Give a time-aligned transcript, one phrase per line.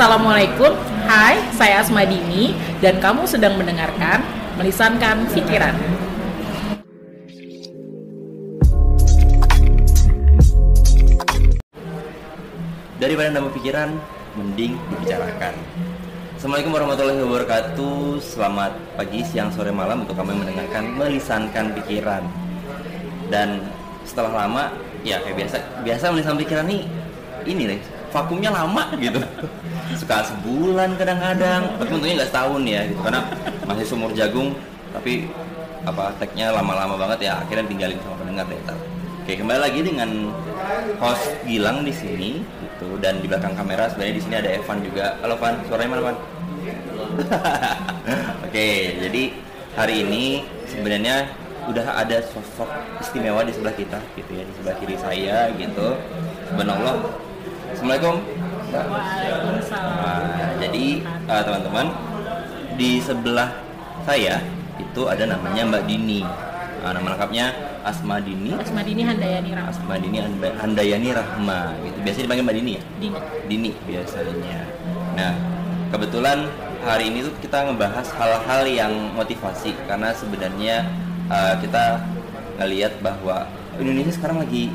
[0.00, 0.72] Assalamualaikum,
[1.12, 4.24] hai, saya Asma Dini dan kamu sedang mendengarkan
[4.56, 5.76] Melisankan Pikiran.
[12.96, 13.92] Daripada nambah pikiran,
[14.40, 15.52] mending dibicarakan.
[16.40, 18.24] Assalamualaikum warahmatullahi wabarakatuh.
[18.24, 22.24] Selamat pagi, siang, sore, malam untuk kamu yang mendengarkan melisankan pikiran.
[23.28, 23.68] Dan
[24.08, 24.72] setelah lama,
[25.04, 26.88] ya kayak biasa, biasa melisankan pikiran nih,
[27.44, 29.18] ini nih vakumnya lama gitu.
[29.98, 33.00] Suka sebulan kadang-kadang, tapi untungnya nggak setahun ya, gitu.
[33.02, 33.20] Karena
[33.66, 34.54] masih sumur jagung,
[34.94, 35.30] tapi
[35.88, 38.76] apa tagnya lama-lama banget ya akhirnya tinggalin sama pendengar deh ntar.
[39.24, 40.10] Oke kembali lagi dengan
[41.00, 45.06] host Gilang di sini gitu dan di belakang kamera sebenarnya di sini ada Evan juga.
[45.24, 46.16] Halo Van, suaranya mana Van?
[48.46, 48.68] Oke
[49.00, 49.22] jadi
[49.76, 50.24] hari ini
[50.68, 51.32] sebenarnya
[51.68, 52.68] udah ada sosok
[53.00, 55.96] istimewa di sebelah kita gitu ya di sebelah kiri saya gitu.
[56.52, 57.29] Subhanallah.
[57.70, 58.16] Assalamualaikum.
[58.70, 59.94] Waalaikumsalam.
[60.02, 60.86] Nah, jadi
[61.30, 61.86] uh, teman-teman
[62.74, 63.50] di sebelah
[64.02, 64.42] saya
[64.78, 66.20] itu ada namanya Mbak Dini.
[66.80, 67.52] Nah, nama lengkapnya
[67.86, 68.56] Asma Dini.
[68.58, 69.70] Asma Dini Handayani Rahma.
[69.70, 71.60] Asma Dini Handa- Handayani Rahma.
[71.86, 71.98] Gitu.
[72.02, 72.82] Biasanya dipanggil Mbak Dini ya?
[72.98, 73.18] Dini.
[73.46, 74.60] Dini biasanya.
[75.14, 75.32] Nah,
[75.94, 76.38] kebetulan
[76.82, 80.88] hari ini tuh kita ngebahas hal-hal yang motivasi karena sebenarnya
[81.28, 82.02] uh, kita
[82.58, 83.46] ngelihat bahwa
[83.78, 84.72] Indonesia sekarang lagi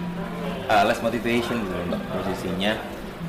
[0.67, 2.73] uh, less motivation gitu Mbak posisinya.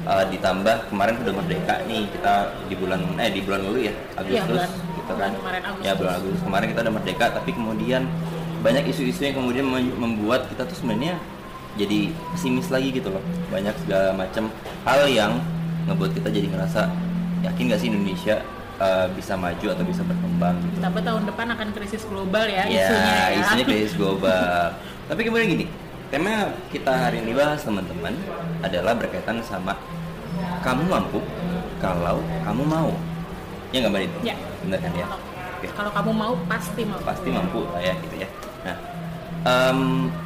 [0.07, 2.33] Uh, ditambah kemarin udah merdeka nih kita
[2.71, 5.31] di bulan eh di bulan lalu ya Agustus Iya, bulan- gitu bulan kan.
[5.35, 5.83] kemarin Agustus.
[5.83, 8.03] ya bulan Agustus kemarin kita udah merdeka tapi kemudian
[8.57, 11.19] banyak isu-isu yang kemudian mem- membuat kita tuh sebenarnya
[11.75, 11.99] jadi
[12.31, 13.21] pesimis lagi gitu loh.
[13.47, 14.47] Banyak segala macam
[14.83, 15.43] hal yang
[15.85, 16.87] ngebuat kita jadi ngerasa
[17.43, 18.37] yakin gak sih Indonesia
[18.79, 20.55] uh, bisa maju atau bisa berkembang?
[20.63, 20.79] gitu.
[20.81, 23.39] Tambah tahun depan akan krisis global ya, ya isunya ya.
[23.43, 24.71] isunya krisis global.
[25.11, 25.67] Tapi kemudian gini
[26.07, 26.35] tema
[26.71, 28.15] kita hari ini bahas teman-teman
[28.63, 29.75] adalah berkaitan sama
[30.63, 31.19] kamu mampu
[31.79, 32.91] kalau kamu mau
[33.71, 34.03] ya nggak mbak?
[34.23, 34.35] Ya.
[34.63, 35.25] bener kan ya Kalau-
[35.57, 35.67] Oke.
[35.73, 37.01] Kalau kamu mau pasti mau.
[37.01, 38.29] pasti mampu lah ya gitu ya
[38.63, 38.77] nah
[39.43, 39.81] em,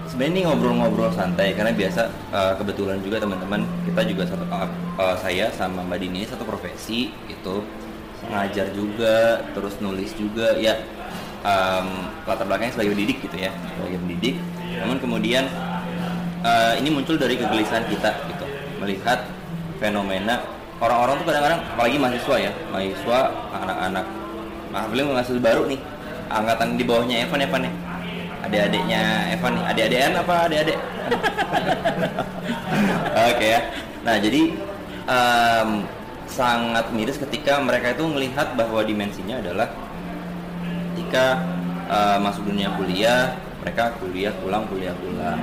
[0.05, 5.17] sebenarnya ini ngobrol-ngobrol santai karena biasa eh, kebetulan juga teman-teman kita juga satu eh, eh,
[5.17, 7.63] saya sama mbak Dini ini satu profesi gitu
[8.27, 10.77] ngajar juga terus nulis juga ya
[11.45, 11.87] em,
[12.29, 14.35] latar belakangnya sebagai pendidik gitu ya sebagai pendidik.
[14.81, 15.45] Namun kemudian
[16.45, 18.45] eh, ini muncul dari kegelisahan kita gitu
[18.81, 19.29] melihat
[19.77, 20.41] fenomena
[20.81, 23.19] orang-orang tuh kadang-kadang apalagi mahasiswa ya mahasiswa
[23.53, 24.07] anak-anak.
[24.89, 25.81] Beliau mahasiswa baru nih
[26.31, 27.73] angkatan di bawahnya Evan Evan ya
[28.41, 29.03] adik-adiknya
[29.37, 30.79] Evan nih adik-adikan apa adik-adik?
[33.31, 33.61] Oke ya.
[34.01, 34.43] Nah jadi
[35.05, 35.71] em,
[36.31, 39.69] sangat miris ketika mereka itu melihat bahwa dimensinya adalah
[41.11, 41.43] ketika
[41.91, 43.35] eh, masuk dunia kuliah
[43.67, 45.43] mereka kuliah pulang kuliah pulang.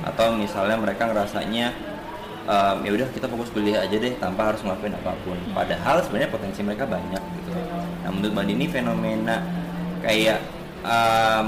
[0.00, 1.76] Atau misalnya mereka ngerasanya
[2.48, 5.36] em, ya udah kita fokus kuliah aja deh tanpa harus ngelakuin apa pun.
[5.52, 7.52] Padahal sebenarnya potensi mereka banyak gitu.
[8.02, 9.44] Nah menurut mbak Dini fenomena
[10.00, 10.40] kayak
[10.82, 11.46] em,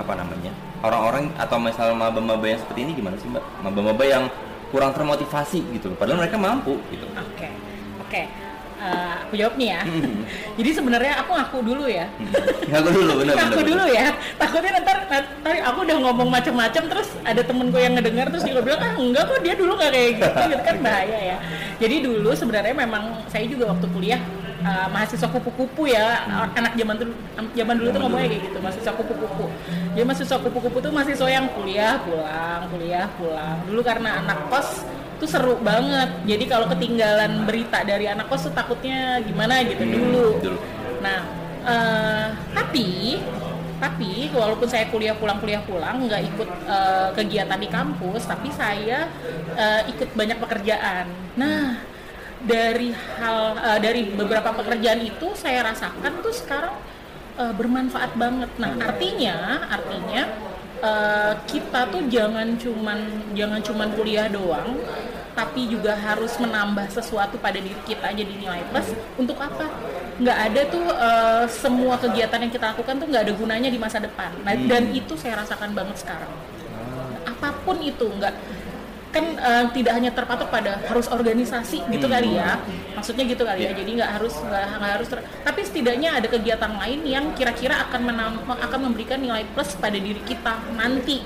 [0.00, 0.50] apa namanya
[0.82, 3.44] orang-orang atau misalnya maba-maba yang seperti ini gimana sih mbak?
[3.62, 4.24] Maba-maba yang
[4.72, 7.04] kurang termotivasi gitu padahal mereka mampu gitu.
[7.20, 7.52] Oke,
[8.00, 8.22] oke.
[8.82, 9.80] Eh, aku jawab nih ya.
[10.58, 12.10] Jadi sebenarnya aku ngaku dulu ya.
[12.66, 14.06] ngaku dulu bener ngaku bener, dulu ya.
[14.34, 18.82] Takutnya ntar, ntar aku udah ngomong macam-macam terus ada temenku yang ngedengar terus dia bilang
[18.82, 21.36] ah enggak kok dia dulu gak kayak gitu, gitu kan bahaya ya.
[21.78, 24.18] Jadi dulu sebenarnya memang saya juga waktu kuliah
[24.66, 26.26] eh, mahasiswa kupu-kupu ya
[26.58, 27.12] anak zaman dulu
[27.54, 29.46] zaman dulu tuh ngomongnya kayak gitu mahasiswa kupu-kupu.
[29.94, 33.62] Jadi mahasiswa kupu-kupu tuh mahasiswa yang kuliah pulang kuliah pulang.
[33.62, 34.82] Dulu karena anak kos
[35.22, 36.10] tuh seru banget.
[36.26, 40.26] Jadi kalau ketinggalan berita dari anak kos tuh takutnya gimana gitu Hmm, dulu.
[40.42, 40.58] dulu.
[40.98, 41.20] Nah,
[41.62, 43.22] eh, tapi
[43.78, 49.06] tapi walaupun saya kuliah pulang kuliah pulang nggak ikut eh, kegiatan di kampus, tapi saya
[49.54, 51.06] eh, ikut banyak pekerjaan.
[51.38, 51.78] Nah,
[52.42, 52.90] dari
[53.22, 56.74] hal eh, dari beberapa pekerjaan itu saya rasakan tuh sekarang
[57.38, 58.50] eh, bermanfaat banget.
[58.58, 60.50] Nah, artinya artinya
[60.82, 62.98] eh, kita tuh jangan cuman
[63.32, 64.76] jangan cuman kuliah doang,
[65.32, 68.92] tapi juga harus menambah sesuatu pada diri kita jadi nilai plus.
[69.16, 69.70] Untuk apa?
[70.20, 74.02] Nggak ada tuh eh, semua kegiatan yang kita lakukan tuh nggak ada gunanya di masa
[74.02, 74.34] depan.
[74.44, 76.32] Nah, dan itu saya rasakan banget sekarang.
[77.22, 78.34] Apa pun itu nggak
[79.12, 82.56] kan eh, tidak hanya terpatok pada harus organisasi gitu kali ya.
[82.96, 83.70] Maksudnya gitu kali ya.
[83.70, 83.84] Iya.
[83.84, 88.40] jadi nggak harus nggak harus ter- tapi setidaknya ada kegiatan lain yang kira-kira akan menam-
[88.48, 91.20] akan memberikan nilai plus pada diri kita nanti.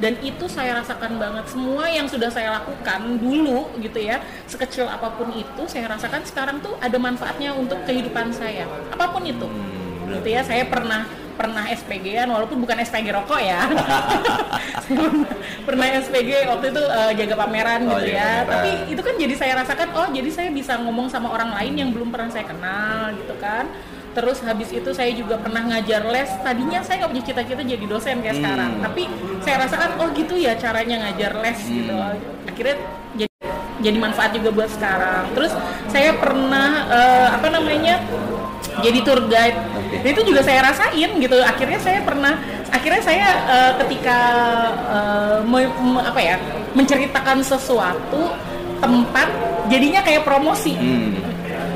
[0.00, 1.52] Dan itu saya rasakan banget.
[1.52, 6.64] Semua yang sudah saya lakukan dulu gitu ya sekecil apa pun itu saya rasakan sekarang
[6.64, 8.64] tuh ada manfaatnya untuk kehidupan saya.
[8.92, 9.44] Apa pun itu.
[9.44, 11.04] Hmm, gitu ya saya pernah
[11.36, 13.68] pernah SPG-an walaupun bukan SPG rokok ya.
[15.66, 18.42] pernah SPG waktu itu uh, jaga pameran Oh, gitu ya.
[18.42, 18.44] pameran.
[18.48, 21.90] Tapi itu kan jadi saya rasakan oh jadi saya bisa ngomong sama orang lain yang
[21.92, 23.68] belum pernah saya kenal gitu kan.
[24.16, 26.30] Terus habis itu saya juga pernah ngajar les.
[26.40, 28.40] Tadinya saya nggak punya cita-cita jadi dosen kayak Hmm.
[28.40, 29.02] sekarang, tapi
[29.40, 31.92] saya rasakan oh gitu ya caranya ngajar les gitu.
[31.92, 32.48] Hmm.
[32.48, 32.76] Akhirnya
[33.14, 33.32] jadi
[33.76, 35.36] jadi manfaat juga buat sekarang.
[35.36, 35.52] Terus
[35.92, 38.00] saya pernah eh, apa namanya
[38.80, 39.75] jadi tour guide.
[39.90, 41.36] Dan itu juga saya rasain gitu.
[41.42, 42.34] Akhirnya saya pernah,
[42.70, 44.18] akhirnya saya eh, ketika
[44.90, 46.36] eh, me- me- apa ya
[46.76, 48.34] menceritakan sesuatu
[48.82, 49.28] tempat
[49.72, 50.74] jadinya kayak promosi.
[50.76, 51.14] Hmm.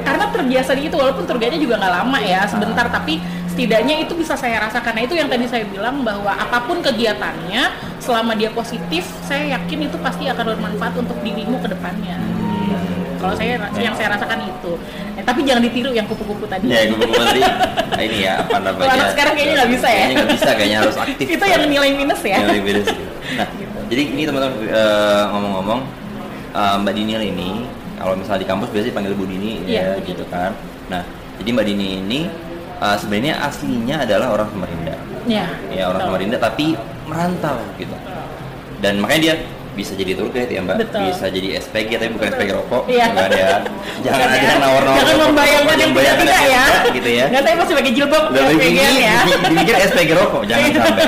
[0.01, 3.21] karena terbiasa di itu walaupun tour guide-nya juga nggak lama ya sebentar tapi
[3.53, 4.97] setidaknya itu bisa saya rasakan.
[4.97, 7.69] Nah itu yang tadi saya bilang bahwa apa pun kegiatannya
[8.01, 12.17] selama dia positif saya yakin itu pasti akan bermanfaat untuk dirimu ke depannya
[13.21, 14.73] kalau saya yang saya rasakan itu
[15.15, 18.89] Eh, tapi jangan ditiru yang kupu-kupu tadi Ya, gue tadi nah, ini ya apa namanya?
[18.97, 19.93] Anak sekarang kayaknya nggak bisa ya?
[19.93, 21.27] Kayaknya nggak bisa, kayaknya harus aktif.
[21.29, 22.99] itu yang nilai minus ya beda sih.
[23.31, 23.47] Nah,
[23.87, 25.81] jadi ini teman-teman eh, ngomong-ngomong
[26.51, 27.51] eh, Mbak Dini ini
[27.95, 30.01] kalau misalnya di kampus biasanya dipanggil Bu Dini Iya.
[30.01, 30.51] ya gitu kan.
[30.89, 31.03] Nah,
[31.37, 32.21] jadi Mbak Dini ini
[32.81, 34.97] eh, sebenarnya aslinya adalah orang Samarinda.
[35.29, 36.09] ya Ya, orang betul.
[36.09, 36.67] Samarinda tapi
[37.05, 37.95] merantau gitu.
[38.81, 39.35] Dan makanya dia
[39.71, 41.01] bisa jadi tour guide ya Mbak, Betul.
[41.07, 43.07] bisa jadi SPG tapi bukan SPG rokok, Iya.
[43.09, 43.49] kan ya.
[44.05, 44.43] Jangan ada ya.
[44.45, 44.97] yang nawar-nawar.
[44.99, 47.25] jangan membayangkan yang Membayangkan tidak ya gitu ya.
[47.29, 49.15] nggak saya masih pakai jilbab SPG ya
[49.47, 50.81] dibikin SPG rokok, jangan Iya.
[50.81, 51.07] sampai.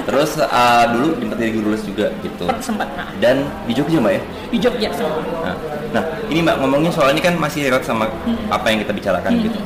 [0.00, 2.44] Terus uh, dulu sempat jadi guru les juga gitu.
[2.60, 4.22] sempat nah, Dan di Jogja mbak ya.
[4.48, 5.54] di Jogja semua Nah,
[5.90, 8.36] nah ini mbak ngomongnya soal ini kan masih relate sama Hmm.
[8.48, 9.58] apa yang kita bicarakan gitu.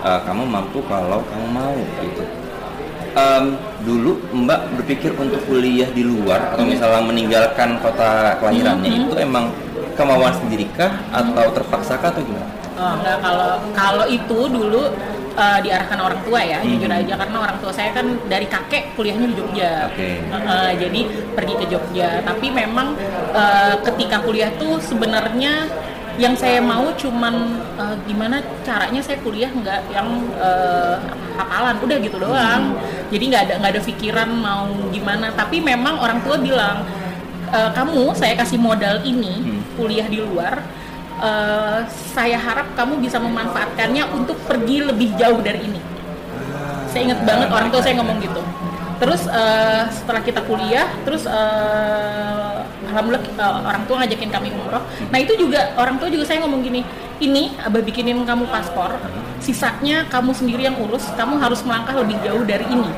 [0.00, 2.22] Uh, kamu mampu kalau kamu mau gitu.
[3.12, 3.44] Em,
[3.84, 9.04] dulu mbak berpikir untuk kuliah di luar atau misalnya meninggalkan kota kelahirannya Hmm.
[9.04, 9.44] itu emang
[9.92, 12.48] kemauan sendiri kah atau terpaksa kah atau gimana?
[12.72, 14.88] Oh, enggak kalau kalau itu dulu
[15.32, 16.72] eh, diarahkan orang tua ya Hmm.
[16.72, 19.72] jujur aja karena orang tua saya kan dari kakek kuliahnya di Jogja.
[19.92, 21.00] Eh, eh, jadi
[21.36, 22.96] pergi ke Jogja tapi memang
[23.32, 25.68] eh, ketika kuliah tuh sebenarnya
[26.20, 27.34] yang saya mau cuman
[27.80, 30.96] eh, gimana caranya saya kuliah nggak yang eh,
[31.36, 32.76] hafalan udah gitu doang
[33.08, 36.84] jadi nggak ada nggak ada pikiran mau gimana tapi memang orang tua bilang
[37.52, 39.60] "Eh, kamu saya kasih modal ini Hmm.
[39.76, 40.60] kuliah di luar
[41.22, 45.80] eh, saya harap kamu bisa memanfaatkannya untuk pergi lebih jauh dari ini.
[46.90, 48.42] Saya ingat banget orang tua saya ngomong gitu.
[49.00, 52.54] Terus eh, setelah kita kuliah, terus eh,
[52.90, 54.81] alhamdulillah eh, orang tua ngajakin kami umroh.
[55.10, 56.84] Nah itu juga orang tua juga saya ngomong gini,
[57.18, 58.94] ini abah bikinin kamu paspor,
[59.42, 62.90] sisanya kamu sendiri yang urus, kamu harus melangkah lebih jauh dari ini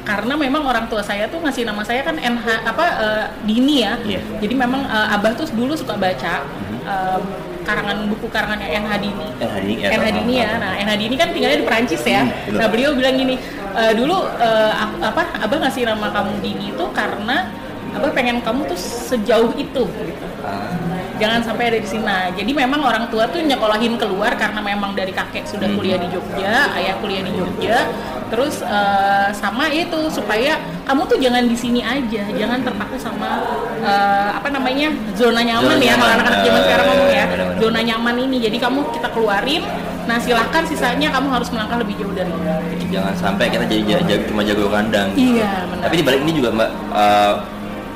[0.00, 3.94] karena memang orang tua saya tuh ngasih nama saya kan NH apa eh, Dini ya.
[4.02, 4.18] Iya.
[4.42, 6.42] Jadi memang eh, Abah tuh dulu suka baca
[6.82, 7.18] eh,
[7.62, 9.26] karangan buku karangannya NH Dini.
[9.38, 10.50] NH Dini, ya, NH Dini ya.
[10.58, 12.26] Nah, NH Dini kan tinggalnya di Perancis ya.
[12.26, 13.38] Hmm, nah, beliau bilang gini,
[13.76, 14.18] "Eh, dulu
[14.74, 17.46] ap- apa Abah ngasih nama kamu Dini itu karena
[17.92, 20.72] Abah pengen kamu tuh sejauh itu gitu Ah,
[21.16, 22.00] jangan sampai ada di sini.
[22.00, 25.76] Nah, jadi memang orang tua tuh nyekolahin keluar karena memang dari kakek sudah Hmm.
[25.76, 27.84] kuliah di Jogja, ayah kuliah di Jogja.
[28.30, 33.44] Terus eh, sama itu supaya kamu tuh jangan di sini aja, jangan terpaku sama
[33.76, 37.24] eh, apa namanya zona nyaman Zona ya kalau anak-anak zaman sekarang ngomong ya,
[37.58, 38.36] zona nyaman ini.
[38.40, 39.62] Jadi kamu kita keluarin.
[40.00, 42.88] Nah, silahkan sisanya kamu harus melangkah lebih jauh dari ini.
[42.90, 45.12] jangan sampai kita jadi ja- ja- cuma jago kandang.
[45.14, 45.84] Iya, benar.
[45.84, 47.32] Tapi di balik ini juga Mbak, eh,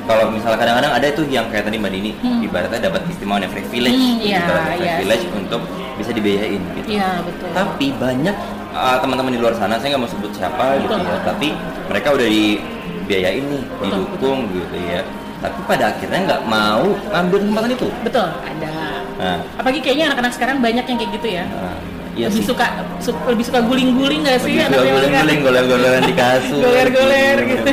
[0.05, 2.41] kalau misalnya kadang-kadang ada tuh yang kayak tadi Mbak Dini, Hmm.
[2.41, 4.93] ibaratnya dapat keistimewaan yang privilege, Hmm, iya, ibaratnya iya.
[4.95, 5.61] privilege untuk
[5.95, 6.87] bisa dibiayain gitu.
[6.91, 7.47] Iya, betul.
[7.51, 8.35] Tapi banyak
[8.71, 11.07] uh, teman-teman di luar sana, saya nggak mau sebut siapa gitu Betul.
[11.07, 11.47] ya, tapi
[11.85, 15.01] mereka udah dibiayain nih, didukung gitu ya.
[15.35, 17.87] Tapi pada akhirnya nggak mau ngambil kesempatan itu.
[18.01, 18.75] Betul, ada.
[19.15, 21.45] Nah, Apalagi kayaknya anak-anak sekarang banyak yang kayak gitu ya.
[21.45, 21.77] nah,
[22.15, 22.47] iya lebih sih.
[22.47, 22.65] suka
[22.97, 26.61] su- lebih suka guling-guling nggak sih Lebih suka guling-guling, goler-goleran di kasur.
[26.61, 27.71] Goler-goler gitu.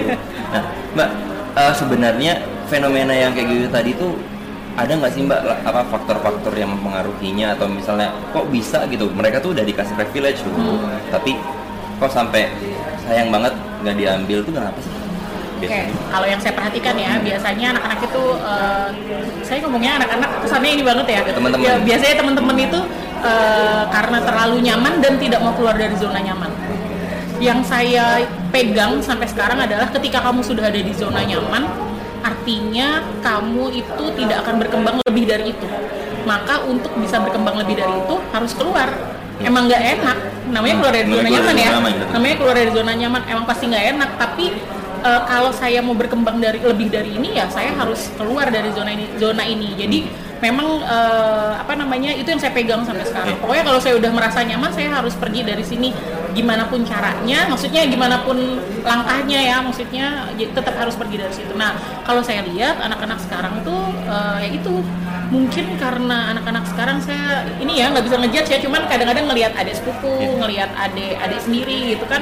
[0.53, 1.09] Nah, Mbak,
[1.55, 4.13] uh, sebenarnya fenomena yang kayak gitu tadi tuh
[4.73, 9.53] ada nggak sih Mbak apa faktor-faktor yang mempengaruhinya atau misalnya kok bisa gitu mereka tuh
[9.53, 10.97] udah dikasih privilege dulu Hmm.
[11.13, 11.37] tapi
[12.01, 12.49] kok sampai
[13.05, 13.53] sayang banget
[13.85, 14.93] nggak diambil tuh kenapa sih?
[15.63, 15.95] Oke, Biasanya.
[16.11, 18.89] kalau yang saya perhatikan ya, biasanya anak-anak itu, eh,
[19.47, 21.21] saya ngomongnya anak-anak kesannya ini banget ya.
[21.23, 21.63] Ya, teman-teman.
[21.63, 22.81] Ya, biasanya teman-teman itu
[23.23, 26.51] eh, karena terlalu nyaman dan tidak mau keluar dari zona nyaman.
[27.39, 31.65] Yang saya pegang sampai sekarang adalah ketika kamu sudah ada di zona nyaman,
[32.21, 35.67] artinya kamu itu tidak akan berkembang lebih dari itu.
[36.23, 38.93] Maka untuk bisa berkembang lebih dari itu harus keluar.
[39.43, 40.19] Emang nggak enak,
[40.55, 41.71] namanya keluar dari zona nyaman ya.
[42.15, 44.11] Namanya keluar dari zona nyaman, emang pasti nggak enak.
[44.21, 44.45] Tapi
[45.03, 48.95] eh, kalau saya mau berkembang dari lebih dari ini ya saya harus keluar dari zona
[48.95, 49.99] ini zona ini jadi
[50.39, 54.47] memang eh, apa namanya itu yang saya pegang sampai sekarang pokoknya kalau saya udah merasa
[54.47, 55.91] nyaman saya harus pergi dari sini
[56.33, 58.37] gimana pun caranya maksudnya gimana pun
[58.83, 63.81] langkahnya ya maksudnya tetap harus pergi dari situ nah kalau saya lihat anak-anak sekarang tuh
[64.05, 64.81] eh, ya itu
[65.29, 69.77] mungkin karena anak-anak sekarang saya ini ya nggak bisa ngejudge ya cuman kadang-kadang ngelihat adik
[69.77, 70.37] sepupu Iya.
[70.37, 72.21] ngelihat adik adik sendiri gitu kan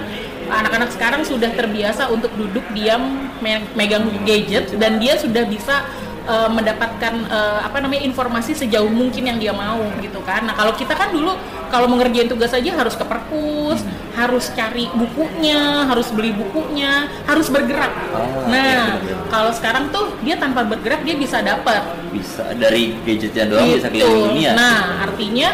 [0.51, 3.03] anak-anak sekarang sudah terbiasa untuk duduk diam
[3.39, 5.87] me- megang gadget dan dia sudah bisa
[6.31, 10.47] uh, mendapatkan uh, apa namanya informasi sejauh mungkin yang dia mau gitu kan.
[10.47, 11.35] Nah kalau kita kan dulu
[11.75, 13.83] kalau mengerjain tugas aja harus ke perpus,
[14.15, 17.91] harus cari bukunya, harus beli bukunya, harus bergerak.
[17.91, 19.27] Iya, nah benar-benar.
[19.31, 24.03] kalau sekarang tuh dia tanpa bergerak dia bisa dapat bisa dari gadgetnya doang bisa Gitu.
[24.03, 25.49] keliling dunia Nah, artinya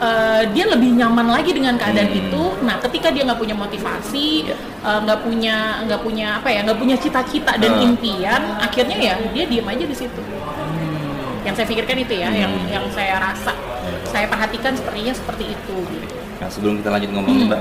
[0.00, 2.20] eh, dia lebih nyaman lagi dengan keadaan Hmm.
[2.24, 2.42] itu.
[2.64, 4.56] Nah, ketika dia nggak punya motivasi, Ya.
[4.56, 7.84] eh, nggak punya nggak punya apa ya, nggak punya cita-cita dan Ah.
[7.84, 10.22] impian, akhirnya ya dia diam aja di situ.
[11.40, 12.68] Yang saya pikirkan itu ya, yang Hmm.
[12.68, 13.52] yang saya rasa,
[14.04, 15.76] saya perhatikan sepertinya seperti itu.
[15.88, 16.06] Gitu.
[16.36, 17.60] Nah sebelum kita lanjut ngomongin Hmm, mbak,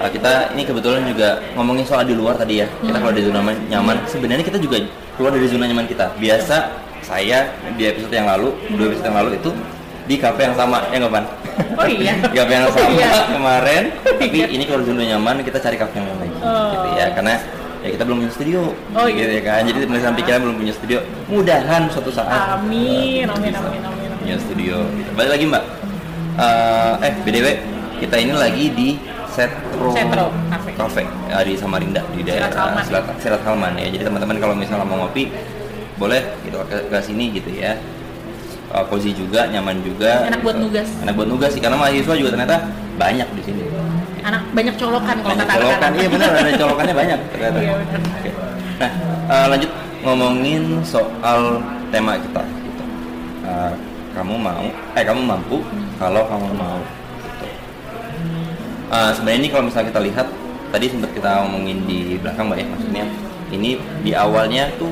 [0.00, 2.66] uh, kita ini kebetulan juga ngomongin soal di luar tadi ya.
[2.80, 3.00] Kita Hmm.
[3.00, 3.96] keluar dari zona nyaman.
[4.04, 4.76] Sebenarnya kita juga
[5.16, 6.16] keluar dari zona nyaman kita.
[6.16, 6.56] Biasa
[7.00, 9.50] saya di episode yang lalu, dua episode yang lalu itu
[10.04, 11.24] di kafe yang sama, ya nggak Pan?
[11.80, 12.12] Oh iya.
[12.32, 13.10] di kafe yang Oh sama iya.
[13.36, 13.82] kemarin.
[14.04, 14.46] Tapi Iya.
[14.52, 16.32] ini keluar zona nyaman, kita cari kafe yang lain.
[16.44, 16.72] Oh.
[16.72, 17.34] Gitu ya, karena
[17.84, 18.60] ya kita belum punya studio,
[18.96, 19.40] Oh, gitu iya.
[19.40, 19.60] ya kan.
[19.64, 20.98] Jadi penulisan pikiran belum punya studio.
[21.28, 24.20] Mudahan suatu saat Amin, amin, bisa amin, amin, amin.
[24.20, 24.76] punya studio.
[24.96, 25.10] Gitu.
[25.16, 25.64] Balik lagi mbak.
[26.34, 27.46] Eh, eh btw
[28.02, 28.88] kita ini lagi di
[29.34, 30.70] Setro, Setro Cafe.
[30.78, 32.50] Cafe, ya, di Samarinda di daerah
[32.86, 33.74] Serat Halman.
[33.74, 33.86] Halman ya.
[33.90, 35.30] Jadi teman-teman kalau misalnya mau ngopi
[35.94, 37.74] boleh gitu ke, ke sini gitu ya.
[38.74, 40.26] Eh, cozy juga, nyaman juga.
[40.26, 40.88] Enak buat nugas.
[41.04, 42.56] Enak buat nugas sih karena mahasiswa juga ternyata
[42.98, 43.62] banyak di sini.
[44.24, 47.58] Anak banyak colokan kalau Banyak kata colokan, iya benar ada colokannya banyak ternyata.
[47.60, 48.00] Iya, benar.
[48.02, 48.30] Oke.
[48.80, 48.90] Nah,
[49.30, 49.70] eh, lanjut
[50.02, 51.40] ngomongin soal
[51.92, 52.42] tema kita.
[52.42, 52.82] Gitu.
[53.44, 53.72] Eh,
[54.16, 54.66] kamu mau,
[54.96, 55.56] eh kamu mampu
[56.00, 56.80] kalau kamu mau.
[57.20, 57.46] Gitu.
[58.90, 60.26] Eh, Sebenarnya ini kalau misalnya kita lihat
[60.74, 63.04] tadi sempat kita ngomongin di belakang mbak ya maksudnya
[63.54, 64.90] ini di awalnya tuh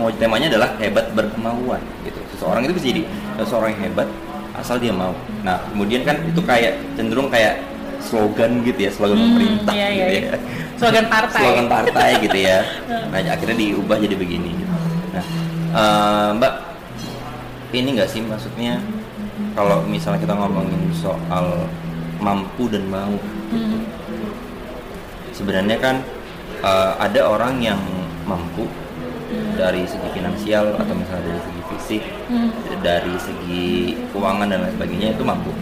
[0.00, 2.22] mau temanya adalah hebat berkemauan gitu.
[2.38, 3.02] Seseorang itu bisa jadi
[3.36, 4.08] seseorang yang hebat
[4.54, 5.10] asal dia mau.
[5.42, 7.58] Nah kemudian kan itu kayak cenderung kayak
[7.98, 10.36] slogan gitu ya slogan Hmm, pemerintah iya, gitu iya, ya iya.
[10.78, 11.42] Slogan partai.
[11.42, 12.58] slogan partai gitu ya
[13.10, 14.74] nah akhirnya diubah jadi begini gitu.
[15.10, 15.24] nah
[15.74, 16.52] eh, mbak
[17.74, 18.78] ini nggak sih maksudnya
[19.52, 21.66] kalau misalnya kita ngomongin soal
[22.22, 23.12] mampu dan mau
[23.48, 23.80] Hmm.
[25.32, 25.96] sebenarnya kan
[26.60, 27.80] eh, ada orang yang
[28.22, 28.68] mampu
[29.56, 32.50] dari segi finansial atau misalnya dari segi fisik Hmm.
[32.82, 35.54] dari segi keuangan dan lain sebagainya itu mampu.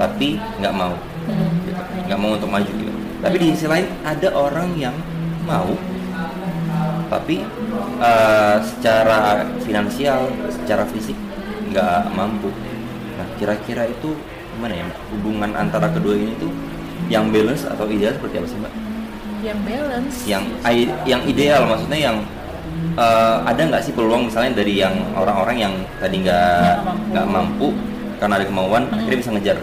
[0.00, 0.96] Tapi nggak mau.
[1.22, 1.48] Hmm.
[1.62, 1.82] gitu.
[2.10, 2.92] nggak mau untuk maju gitu.
[3.22, 4.96] Tapi di sisi lain ada orang yang
[5.46, 5.70] mau.
[7.06, 7.44] Tapi
[8.00, 11.14] eh, secara finansial secara fisik
[11.70, 12.50] nggak mampu.
[13.20, 14.16] Nah kira-kira itu
[14.56, 16.52] gimana ya hubungan antara kedua ini tuh
[17.08, 18.72] yang balance atau ideal seperti apa sih mbak?
[19.42, 20.16] Yang balance.
[20.26, 20.44] yang
[21.06, 22.16] yang ideal maksudnya yang
[22.94, 26.74] eh, ada nggak sih peluang misalnya dari yang orang-orang yang tadi nggak
[27.08, 27.68] Nggak mampu.
[28.16, 28.96] karena ada kemauan Hmm.
[28.96, 29.56] akhirnya bisa ngejar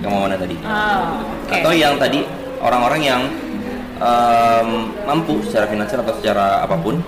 [0.00, 1.54] kemauannya tadi Ah, oke.
[1.54, 2.20] atau yang tadi
[2.58, 3.22] orang-orang yang
[3.96, 4.68] em,
[5.02, 6.98] mampu secara finansial atau secara apa pun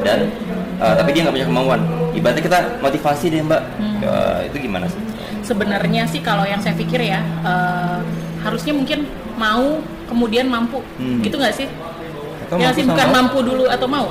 [0.00, 0.28] dan
[0.76, 1.80] eh, tapi dia nggak punya kemauan
[2.12, 3.98] ibaratnya kita motivasi deh mbak Hmm.
[4.00, 5.00] Eh, itu gimana sih
[5.42, 7.98] sebenarnya sih kalau yang saya pikir ya eh,
[8.40, 9.04] harusnya mungkin
[9.36, 11.20] mau kemudian mampu Hmm.
[11.20, 11.68] gitu nggak sih
[12.44, 13.14] atau ya mampu sih bukan mau?
[13.14, 14.06] mampu dulu atau mau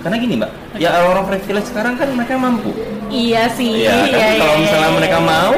[0.00, 2.70] karena gini mbak ya orang privilege sekarang kan mereka mampu
[3.08, 4.96] iya sih Iya, kan iya, kalau iya, misalnya iya.
[4.98, 5.54] mereka mau,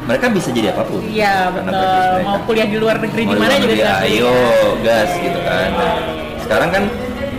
[0.00, 1.00] mereka bisa jadi apa pun.
[1.06, 4.32] iya betul mau kuliah di luar negeri di mana juga bisa ayo
[4.80, 5.68] gas gitu kan.
[5.72, 5.92] Nah,
[6.40, 6.84] sekarang kan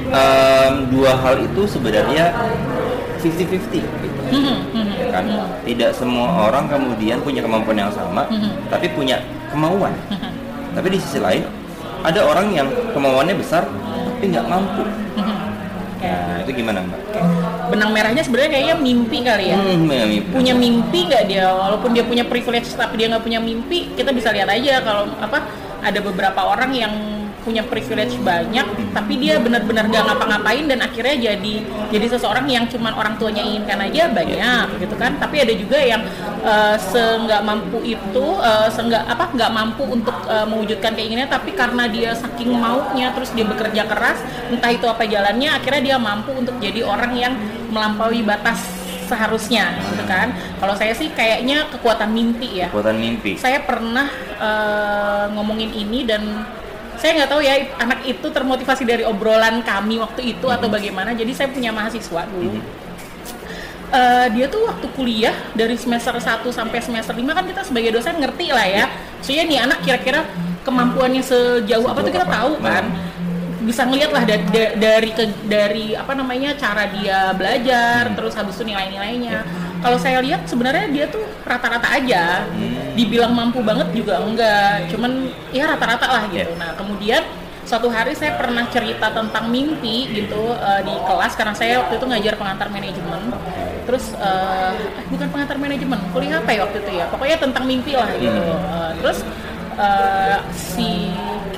[0.09, 2.25] em, dua hal itu sebenarnya
[3.19, 4.19] 50-50 gitu.
[4.31, 5.23] Mhm, mhm, ya kan?
[5.25, 8.65] mhm, Tidak semua orang kemudian punya kemampuan yang sama, Mhm.
[8.67, 9.19] tapi punya
[9.51, 9.93] kemauan.
[10.09, 10.29] mhm,
[10.73, 11.43] Tapi di sisi lain
[12.01, 14.83] ada orang yang kemauannya besar tapi nggak mampu.
[15.17, 15.30] mhm.
[16.01, 16.99] Nah, itu gimana mbak?
[17.69, 20.27] benang merahnya sebenarnya kayaknya mimpi kali ya Hmm, ya, mimpi.
[20.29, 24.27] punya mimpi nggak dia walaupun dia punya privilege tapi dia nggak punya mimpi kita bisa
[24.29, 25.45] lihat aja kalau apa
[25.79, 26.93] ada beberapa orang yang
[27.41, 31.55] punya privilege banyak tapi dia benar-benar nggak ngapa-ngapain dan akhirnya jadi
[31.89, 35.17] jadi seseorang yang cuman orang tuanya inginkan aja banyak gitu kan.
[35.17, 36.01] Tapi ada juga yang
[36.45, 41.89] eh, seenggak mampu itu eh, seenggak apa nggak mampu untuk eh, mewujudkan keinginannya tapi karena
[41.89, 44.21] dia saking maunya terus dia bekerja keras
[44.53, 47.33] entah itu apa jalannya akhirnya dia mampu untuk jadi orang yang
[47.71, 48.81] melampaui batas
[49.11, 50.31] seharusnya gitu kan.
[50.63, 52.71] Kalau saya sih kayaknya kekuatan mimpi ya.
[52.71, 53.35] Kekuatan mimpi.
[53.35, 54.07] saya pernah
[54.39, 56.23] eh, ngomongin ini dan
[56.95, 61.31] saya nggak tahu ya anak itu termotivasi dari obrolan kami waktu itu atau bagaimana jadi
[61.31, 62.79] saya punya mahasiswa dulu Mhm.
[63.91, 68.15] Eh, dia tuh waktu kuliah dari semester 1 sampai semester 5 kan kita sebagai dosen
[68.15, 68.85] ngerti lah ya.
[69.19, 70.23] Soalnya nih anak kira-kira
[70.63, 72.31] kemampuannya sejauh apa tuh kita apa?
[72.31, 73.67] tahu kan Hmm.
[73.67, 78.15] bisa ngeliat lah da- da- dari ke, dari apa namanya cara dia belajar Hmm.
[78.15, 79.43] terus habis itu nilai-nilainya
[79.81, 82.45] kalau saya lihat sebenarnya dia tuh rata-rata aja.
[82.47, 82.79] Hmm.
[82.91, 84.91] dibilang mampu banget juga enggak.
[84.91, 86.43] Cuman ya rata-rata lah gitu.
[86.43, 86.59] Yeah.
[86.59, 87.23] nah kemudian
[87.63, 91.33] suatu hari saya pernah cerita tentang mimpi gitu eh, di kelas.
[91.39, 93.31] Karena saya waktu itu ngajar pengantar manajemen.
[93.87, 94.73] Terus eh,
[95.07, 97.05] bukan pengantar manajemen kuliah apa ya waktu itu ya?
[97.09, 98.37] Pokoknya tentang mimpi lah gitu.
[98.37, 98.75] Hmm.
[98.75, 99.17] Eh, terus
[99.79, 100.89] eh, si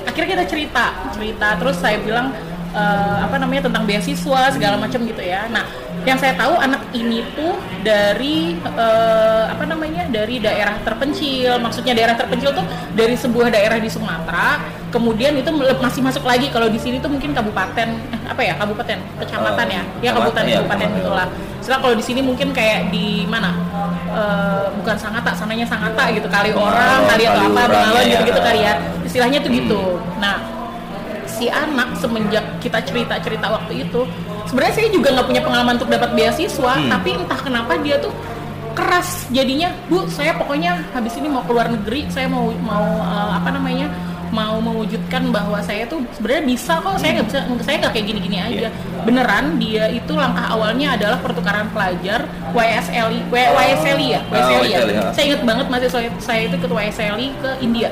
[0.06, 1.48] akhirnya kita cerita cerita.
[1.58, 2.30] Terus saya bilang
[2.74, 5.46] eh, apa namanya tentang beasiswa segala macam gitu ya.
[5.48, 5.64] Nah
[6.04, 11.56] yang saya tahu anak ini tuh dari eh, apa namanya dari daerah terpencil.
[11.62, 14.60] Maksudnya daerah terpencil tuh dari sebuah daerah di Sumatera.
[14.92, 15.50] Kemudian itu
[15.80, 16.52] masih masuk lagi.
[16.54, 19.82] Kalau di sini tuh mungkin kabupaten eh, apa ya kabupaten kecamatan ya.
[20.04, 21.28] Ya kabupaten ya, kabupaten gitulah.
[21.64, 23.56] Setelah kalau di sini mungkin kayak di mana?
[24.14, 26.28] Eh, bukan Sangatta sananya Sangatta gitu.
[26.30, 28.10] Kali orang Oh, kali atau apa Bengawan ya.
[28.14, 28.74] gitu-gitu kali ya.
[29.02, 29.82] Istilahnya tuh gitu.
[30.22, 30.36] Nah
[31.34, 34.06] si anak semenjak kita cerita-cerita waktu itu
[34.46, 36.88] sebenarnya saya juga nggak punya pengalaman untuk dapat beasiswa Hmm.
[36.88, 38.14] tapi entah kenapa dia tuh
[38.72, 43.50] keras jadinya bu saya pokoknya habis ini mau keluar negeri saya mau mau eh, apa
[43.50, 43.86] namanya
[44.30, 48.36] mau mewujudkan bahwa saya tuh sebenarnya bisa kok saya nggak bisa saya nggak kayak gini-gini
[48.36, 48.70] aja Iya.
[49.06, 54.92] beneran dia itu langkah awalnya adalah pertukaran pelajar YSLI W- YSLI ya Oh, ya YSLI,
[54.92, 55.02] ya.
[55.12, 57.88] saya ingat banget masih saya, saya itu ke YSLI ke India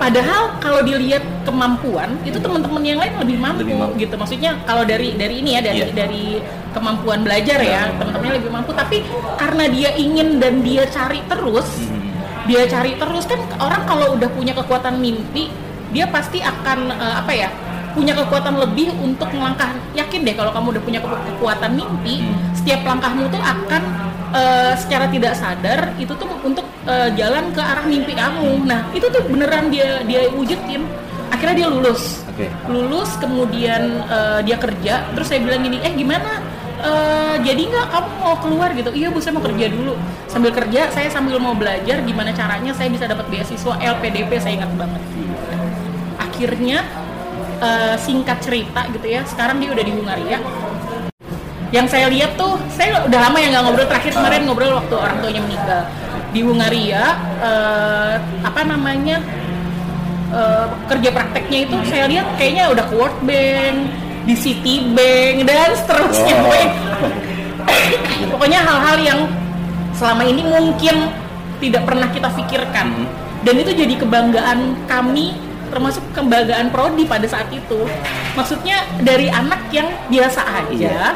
[0.00, 4.00] Padahal kalau dilihat kemampuan itu teman-teman yang lain lebih mampu, Lebih mampu.
[4.00, 4.14] gitu.
[4.16, 5.92] Maksudnya kalau dari dari ini ya dari Iya.
[5.92, 6.40] dari
[6.72, 8.72] kemampuan belajar ya teman-temannya lebih mampu.
[8.72, 9.04] Tapi
[9.36, 12.00] karena dia ingin dan dia cari terus, Hmm.
[12.48, 15.52] dia cari terus kan orang kalau udah punya kekuatan mimpi
[15.90, 17.48] dia pasti akan eh, apa ya
[17.90, 22.54] punya kekuatan lebih untuk melangkah yakin deh kalau kamu udah punya keku- kekuatan mimpi Hmm.
[22.54, 23.82] setiap langkahmu tuh akan
[24.34, 28.64] eh, secara tidak sadar itu tuh untuk eh, jalan ke arah mimpi kamu.
[28.66, 30.82] Nah itu tuh beneran dia dia wujudin
[31.30, 32.20] akhirnya dia lulus.
[32.30, 32.46] Oke.
[32.68, 36.42] lulus kemudian eh, dia kerja terus saya bilang gini eh gimana?
[36.80, 37.86] Eh, jadi nggak?
[37.92, 38.72] Kamu mau keluar?
[38.72, 38.90] Gitu.
[38.96, 39.94] Iya bu saya mau kerja dulu.
[40.28, 44.72] Sambil kerja saya sambil mau belajar gimana caranya saya bisa dapat beasiswa LPDP saya ingat
[44.76, 45.02] banget.
[46.16, 46.84] Akhirnya
[47.60, 50.38] eh, singkat cerita gitu ya sekarang dia udah di Hungaria
[51.70, 55.16] yang saya lihat tuh saya udah lama ya nggak ngobrol terakhir kemarin ngobrol waktu orang
[55.22, 55.82] tuanya meninggal
[56.30, 57.04] di Hungaria
[57.38, 59.18] eh, apa namanya
[60.30, 63.76] eh, kerja prakteknya itu saya lihat kayaknya udah ke World Bank
[64.26, 68.30] di Citibank dan seterusnya Oh.
[68.34, 69.20] pokoknya hal-hal yang
[69.94, 70.96] selama ini mungkin
[71.60, 73.06] tidak pernah kita pikirkan Mhm.
[73.46, 75.36] dan itu jadi kebanggaan kami
[75.70, 77.86] termasuk kebanggaan prodi pada saat itu
[78.34, 81.14] maksudnya dari anak yang biasa aja Iya.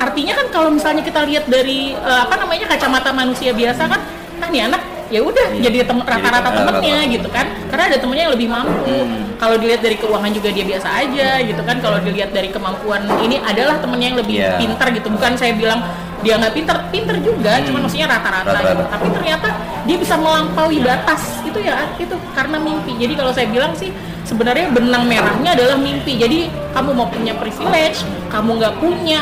[0.00, 4.00] Artinya kan kalau misalnya kita lihat dari eh, apa namanya kacamata manusia biasa kan
[4.40, 5.60] ah nih anak ya udah Iya.
[5.60, 7.12] jadi tem- rata-rata temennya rata-rata.
[7.12, 9.34] gitu kan karena ada temennya yang lebih mampu Hmm.
[9.36, 13.42] kalau dilihat dari keuangan juga dia biasa aja gitu kan kalau dilihat dari kemampuan ini
[13.42, 14.56] adalah temennya yang lebih Iya.
[14.56, 15.82] pintar gitu bukan saya bilang
[16.20, 17.64] dia nggak pintar pintar juga Hmm.
[17.66, 18.70] cuman maksudnya rata-rata Rata-rata.
[18.70, 18.84] gitu.
[18.88, 19.48] tapi ternyata
[19.82, 23.90] dia bisa melampaui batas itu ya itu karena mimpi jadi kalau saya bilang sih
[24.22, 29.20] sebenarnya benang merahnya adalah mimpi jadi kamu mau punya privilege kamu nggak punya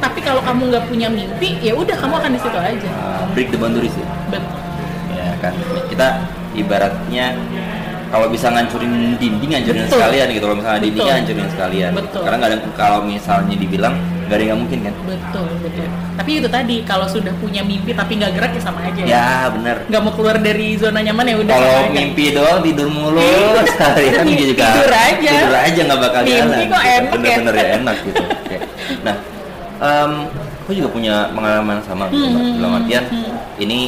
[0.00, 3.48] tapi kalau kamu nggak punya mimpi ya udah kamu akan di situ aja Uh, break
[3.48, 4.06] the boundaries ya.
[4.26, 4.58] betul
[5.10, 5.52] ya kan
[5.86, 6.08] kita
[6.54, 7.26] ibaratnya
[8.08, 9.94] kalau bisa ngancurin dinding ngancurin Betul.
[9.96, 10.88] sekalian gitu kalau misalnya Betul.
[10.90, 12.20] dindingnya hancurin sekalian Betul.
[12.20, 13.94] karena nggak ada kalau misalnya dibilang
[14.26, 15.86] nggak ada yang mungkin kan betul betul
[16.16, 19.76] tapi itu tadi kalau sudah punya mimpi tapi nggak gerak ya sama aja ya bener
[19.86, 21.94] nggak mau keluar dari zona nyaman ya udah kalau sama aja.
[21.94, 23.62] mimpi doang tidur mulu Iya.
[23.68, 25.30] seharian dia juga Tidur aja.
[25.30, 26.98] tidur aja nggak bakal Mimpi jalan kok enak ya.
[27.10, 28.56] bener-bener ya enak gitu Oke.
[29.02, 29.16] nah
[29.80, 30.12] em,
[30.62, 32.42] aku juga punya pengalaman sama gitu, Mbak.
[32.44, 33.32] Hmm, dalam artian hmm.
[33.58, 33.80] ini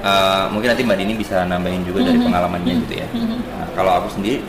[0.00, 3.38] eh, mungkin nanti mbak Dini bisa nambahin juga dari Hmm, pengalamannya hmm, gitu ya hmm.
[3.50, 4.40] nah, kalau aku sendiri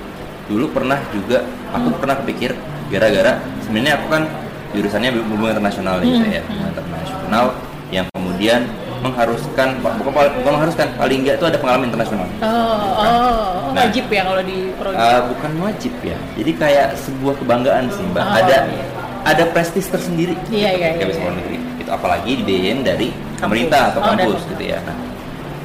[0.45, 1.41] dulu pernah juga
[1.73, 2.53] aku pernah kepikir
[2.93, 4.23] gara-gara sebenarnya aku kan
[4.71, 6.49] jurusannya hubungan internasional gitu Hmm, ya hmm.
[6.53, 7.45] hubungan internasional
[7.89, 8.61] yang kemudian
[9.01, 13.43] mengharuskan bukan bukan mengharuskan paling enggak itu ada pengalaman internasional oh, oh, oh,
[13.75, 13.91] Nah.
[13.91, 18.39] wajib ya kalau di Uh, bukan wajib ya jadi kayak sebuah kebanggaan sih mbak Oh,
[18.39, 18.85] ada iya.
[19.25, 21.25] Ada prestis tersendiri Iya, iya, ketika iya, bisa iya.
[21.25, 23.41] luar negeri itu apalagi dibiayain dari Kampus.
[23.41, 24.97] pemerintah atau Oh, kampus gitu ya nah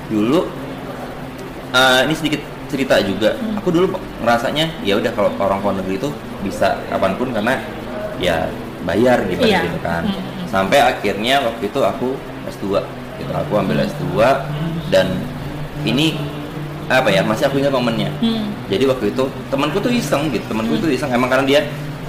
[0.08, 0.40] dulu
[1.70, 3.58] uh, ini sedikit cerita juga Hmm.
[3.58, 3.86] aku dulu
[4.20, 7.58] ngerasanya ya udah kalau orang luar negeri itu bisa kapan pun karena
[8.16, 8.46] ya
[8.82, 9.66] bayar gitu Iya.
[9.66, 10.46] gitu kan Hmm.
[10.46, 12.14] sampai akhirnya waktu itu aku
[12.48, 12.80] S2
[13.18, 14.06] gitu aku ambil S2
[14.88, 15.06] dan
[15.82, 16.16] ini
[16.86, 18.50] apa ya masih aku ingat momennya Hmm.
[18.66, 21.60] jadi waktu itu temanku tuh iseng gitu temanku tuh iseng emang karena dia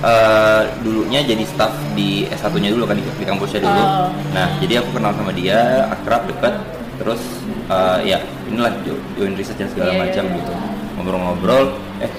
[0.01, 4.09] eh, dulunya jadi staff di S1 nya dulu kan di, di kampusnya dulu Oh.
[4.31, 6.53] nah jadi aku kenal sama dia akrab dekat
[6.95, 7.21] terus
[7.67, 10.35] eh, ya inilah jo- join research dan segala Iya, iya, macam iya.
[10.35, 10.53] gitu
[10.93, 11.63] ngobrol-ngobrol
[11.97, 12.11] eh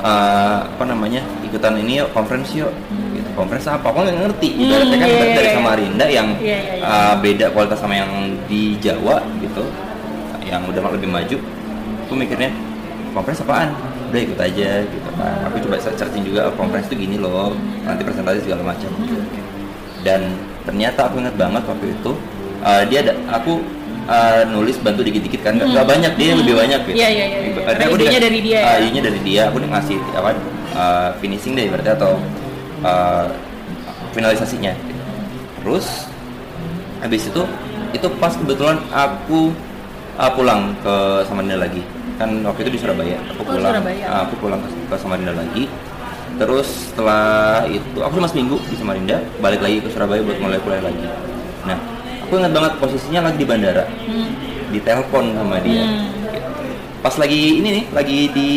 [0.00, 2.70] eh, apa namanya ikutan ini yuk conference yuk
[3.12, 5.54] gitu conference apa aku nggak ngerti Hmm, ibaratnya kan iya, dari iya, iya.
[5.54, 6.86] Samarinda yang Iya, iya, iya.
[6.86, 8.10] eh, beda kualitas sama yang
[8.44, 9.64] di Jawa gitu
[10.44, 11.36] yang udah lebih maju
[12.00, 12.50] aku mikirnya
[13.10, 13.70] conference apaan
[14.14, 17.50] udah ikut aja gitu kan aku coba searching juga oh, conference itu gini loh
[17.82, 18.90] nanti presentasi segala macam
[20.06, 22.12] dan ternyata aku ingat banget waktu itu
[22.62, 23.58] uh, dia ada aku
[24.06, 27.38] uh, nulis bantu dikit-dikit kan nggak nggak banyak dia lebih banyak gitu Iya, iya, iya,
[27.42, 27.62] iya.
[27.66, 28.64] Karena aku idenya dari dia ya.
[28.70, 30.30] uh, idenya dari dia aku ngasih apa
[30.78, 32.12] uh, finishing deh berarti atau
[32.86, 33.26] uh,
[34.14, 35.02] finalisasinya gitu.
[35.58, 36.06] terus
[37.02, 37.42] habis itu
[37.90, 39.50] itu pas kebetulan aku
[40.22, 40.94] uh, pulang ke
[41.26, 41.82] Samarinda lagi
[42.14, 44.04] kan waktu itu di Surabaya aku Oh, pulang Surabaya.
[44.06, 45.64] uh, aku pulang ke, ke Samarinda lagi
[46.34, 47.24] terus setelah
[47.64, 51.06] itu aku cuma seminggu di Samarinda balik lagi ke Surabaya buat mulai kuliah lagi
[51.64, 51.78] nah
[52.20, 54.30] aku ingat banget posisinya lagi di bandara Hmm.
[54.70, 56.06] ditelepon sama dia Hmm.
[57.00, 58.48] pas lagi ini nih lagi di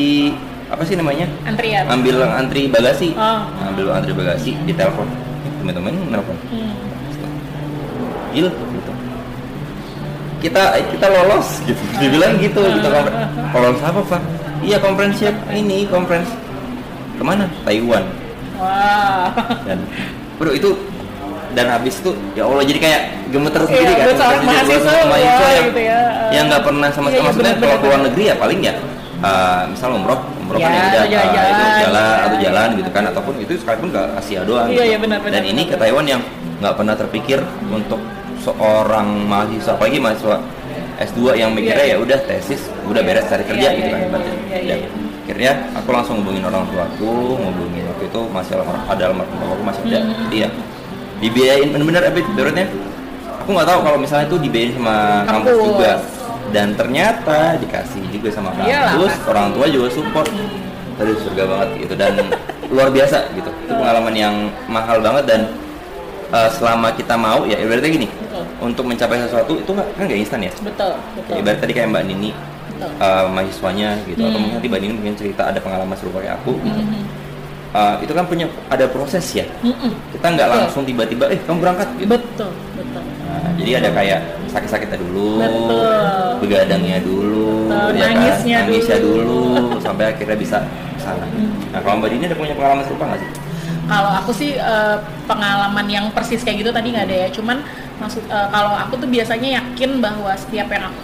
[0.67, 1.83] apa sih namanya Antrian.
[1.87, 3.41] ambil antri bagasi Oh.
[3.63, 5.07] ambil antri bagasi ditelepon
[5.57, 6.73] teman-teman nelpon Hmm.
[8.29, 8.53] Gil.
[10.37, 11.81] Kita kita lolos gitu.
[11.97, 13.17] Dibilang gitu konfer-
[13.53, 14.21] lolos apa Pak?
[14.59, 15.17] Iya conference
[15.49, 16.29] ini conference
[17.13, 17.45] ke mana?
[17.61, 18.05] Taiwan
[18.55, 19.29] Wah.
[19.65, 19.77] dan
[20.35, 20.73] bro itu
[21.53, 24.81] dan habis itu ya Allah jadi kayak gemeter sendiri Iya, kan buat seorang Buat mahasiswa,
[24.83, 25.99] seorang mahasiswa wah, yang, gitu ya.
[26.29, 28.07] yang nggak pernah sama Iya, sekali iya, maksudnya benar, kalau benar, keluar benar.
[28.09, 28.73] negeri ya paling ya
[29.19, 32.25] uh, misal umroh umroh kan Ya, ya udah atau uh, itu jalan ya.
[32.25, 34.85] atau jalan gitu kan ataupun itu sekalipun ke Asia doang Iya, gitu.
[34.85, 35.71] iya, benar, benar, dan ini benar.
[35.71, 36.21] ke Taiwan yang
[36.57, 37.99] nggak pernah terpikir untuk
[38.47, 40.37] seorang mahasiswa apalagi mahasiswa
[40.97, 41.93] S2 yang mikirnya Iya.
[41.93, 44.33] ya udah tesis udah beres cari kerja Iya, gitu iya, kan iya, ibaratnya.
[44.33, 44.87] iya, iya, iya.
[45.21, 49.81] akhirnya aku langsung hubungin orang tuaku ngubungin waktu itu masih almarhum ada almarhum bapakku masih
[49.83, 50.29] ada Hmm.
[50.31, 50.47] dia
[51.17, 52.65] dibiayain bener-bener apa ibaratnya
[53.37, 55.65] aku nggak tahu kalau misalnya itu dibiayain sama kampus, Kampus.
[55.67, 55.91] juga
[56.47, 60.27] dan ternyata dikasih juga sama kampus orang tua juga support
[60.95, 62.13] tadi surga banget gitu dan
[62.67, 65.41] luar biasa gitu itu pengalaman yang mahal banget dan
[66.31, 68.07] uh, selama kita mau ya ibaratnya gini.
[68.59, 71.35] Untuk mencapai sesuatu itu nggak kan nggak instan ya Betul, betul.
[71.37, 72.29] Ibarat tadi kayak Mbak Nini
[72.67, 72.89] Betul.
[72.95, 74.39] uh, mahasiswanya gitu atau Hmm.
[74.39, 76.79] mungkin nanti Mbak Nini mungkin cerita ada pengalaman serupa kayak aku gitu.
[76.79, 77.03] Mhm.
[77.67, 79.91] Uh, itu kan punya ada proses ya Mm-mm.
[80.09, 83.03] kita nggak langsung tiba-tiba eh kamu berangkat gitu Betul, betul.
[83.27, 85.85] Nah, jadi ada kayak sakit-sakitnya dulu Betul.
[86.39, 88.15] begadangnya dulu Betul, ya kan?
[88.15, 89.19] nangisnya nangisnya dulu.
[89.19, 89.39] dulu
[89.77, 90.57] sampai akhirnya bisa
[90.95, 91.27] ke sana
[91.69, 93.29] nah kalau Mbak Dini ada punya pengalaman serupa nggak sih
[93.87, 97.29] Kalau aku sih eh, pengalaman yang persis kayak gitu tadi nggak ada ya.
[97.31, 97.63] Cuman
[97.97, 101.01] maksud eh, kalau aku tuh biasanya yakin bahwa setiap yang aku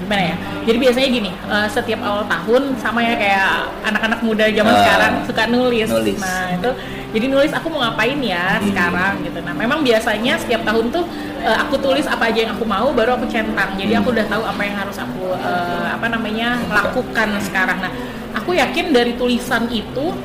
[0.00, 0.36] gimana ya?
[0.64, 3.48] Jadi biasanya gini, eh, setiap awal tahun sama ya kayak
[3.84, 4.80] anak-anak muda zaman Ah.
[4.80, 5.88] sekarang suka nulis.
[5.88, 6.18] Nulis.
[6.18, 6.70] Nah itu
[7.10, 8.66] jadi nulis aku mau ngapain ya Hmm.
[8.70, 9.38] sekarang gitu.
[9.42, 11.04] Nah memang biasanya setiap tahun tuh
[11.40, 13.76] eh, aku tulis apa aja yang aku mau baru aku centang.
[13.76, 14.00] Jadi Hmm.
[14.02, 17.78] aku udah tahu apa yang harus aku eh, apa namanya lakukan sekarang.
[17.78, 17.92] Nah
[18.32, 20.16] aku yakin dari tulisan itu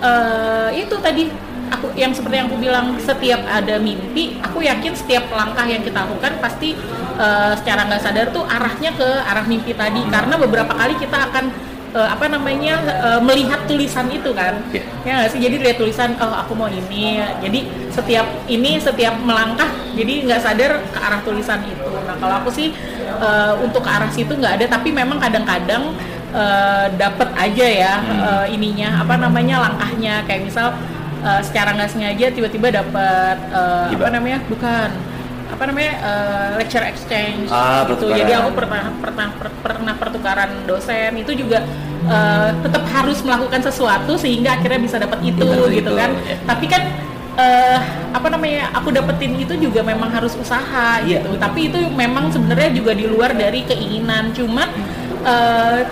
[0.00, 1.28] eh, itu tadi
[1.74, 6.06] aku yang seperti yang aku bilang setiap ada mimpi aku yakin setiap langkah yang kita
[6.06, 6.78] lakukan pasti
[7.18, 10.02] eh, secara nggak sadar tuh arahnya ke arah mimpi tadi.
[10.06, 11.44] Karena beberapa kali kita akan
[11.94, 14.62] eh, apa namanya eh, melihat tulisan itu kan.
[14.70, 14.82] Iya.
[15.02, 15.40] ya nggak sih?
[15.42, 17.18] Jadi lihat tulisan oh aku mau ini.
[17.42, 17.60] Jadi
[17.90, 21.90] setiap ini setiap melangkah jadi nggak sadar ke arah tulisan itu.
[22.06, 22.70] Nah kalau aku sih
[23.18, 25.94] eh, untuk ke arah situ nggak ada tapi memang kadang-kadang
[26.34, 28.46] eh, dapat aja ya Hmm.
[28.46, 30.26] eh, ininya apa namanya langkahnya.
[30.26, 30.66] Kayak misal
[31.24, 33.90] eh, secara nggak sengaja tiba-tiba dapat Hibah.
[33.96, 34.38] apa namanya?
[34.44, 34.88] Bukan.
[35.46, 35.92] Apa namanya?
[35.96, 38.04] Eh, lecture exchange Ah, gitu.
[38.04, 38.18] pertukaran.
[38.20, 41.10] jadi aku pernah pernah per- pernah pertukaran dosen.
[41.16, 41.64] Itu juga
[42.04, 45.92] eh, tetap harus melakukan sesuatu sehingga akhirnya bisa dapat itu Bener gitu itu.
[45.96, 46.10] kan.
[46.44, 46.82] tapi kan
[47.34, 47.78] eh,
[48.12, 48.68] apa namanya?
[48.76, 51.32] Aku dapetin itu juga memang harus usaha Iya, gitu.
[51.32, 51.40] betul.
[51.40, 54.30] tapi itu memang sebenarnya juga di luar dari keinginan.
[54.30, 54.68] Cuman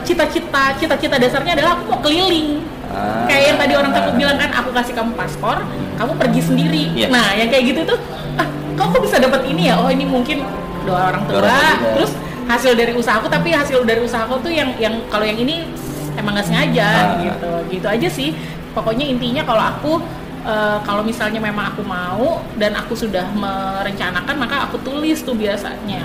[0.04, 2.60] cita-cita cita-cita dasarnya adalah aku mau keliling
[2.92, 3.24] Ah.
[3.24, 5.56] kayak yang tadi orang takut bilang kan aku kasih kamu paspor
[5.96, 7.08] kamu pergi sendiri Iya.
[7.08, 7.98] nah yang kayak gitu tuh
[8.36, 10.44] ah kok aku bisa dapat ini ya oh ini mungkin
[10.82, 11.92] doa orang tua Doa orang tua juga.
[11.96, 15.64] terus hasil dari usahaku tapi hasil dari usahaku tuh yang yang kalau yang ini
[16.14, 17.16] emang nggak sengaja Ah.
[17.18, 18.36] gitu gitu aja sih
[18.72, 19.92] pokoknya intinya kalau aku
[20.42, 26.02] eh, kalau misalnya memang aku mau dan aku sudah merencanakan maka aku tulis tuh biasanya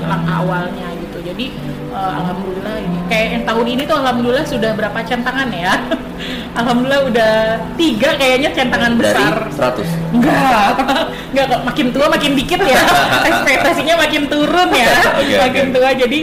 [0.00, 1.46] langkah awalnya gitu jadi
[1.90, 5.74] eh, alhamdulillah ini kayak yang tahun ini tuh alhamdulillah sudah berapa centangan ya
[6.60, 7.32] alhamdulillah udah
[7.74, 10.70] tiga kayaknya centangan dari besar 100 Enggak,
[11.34, 12.80] enggak kok makin tua makin dikit ya.
[13.28, 14.88] Ekspektasinya makin turun ya.
[15.20, 15.74] Oke, makin oke.
[15.76, 16.18] tua jadi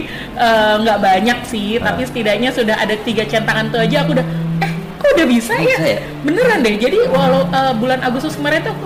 [0.82, 4.26] nggak banyak sih, tapi setidaknya sudah ada tiga centangan tuh aja aku udah
[4.66, 5.96] eh kok udah bisa, Bisa ya?
[5.96, 6.00] ya?
[6.26, 6.74] Beneran deh.
[6.82, 8.84] Jadi walau eh, bulan Agustus kemarin tuh aku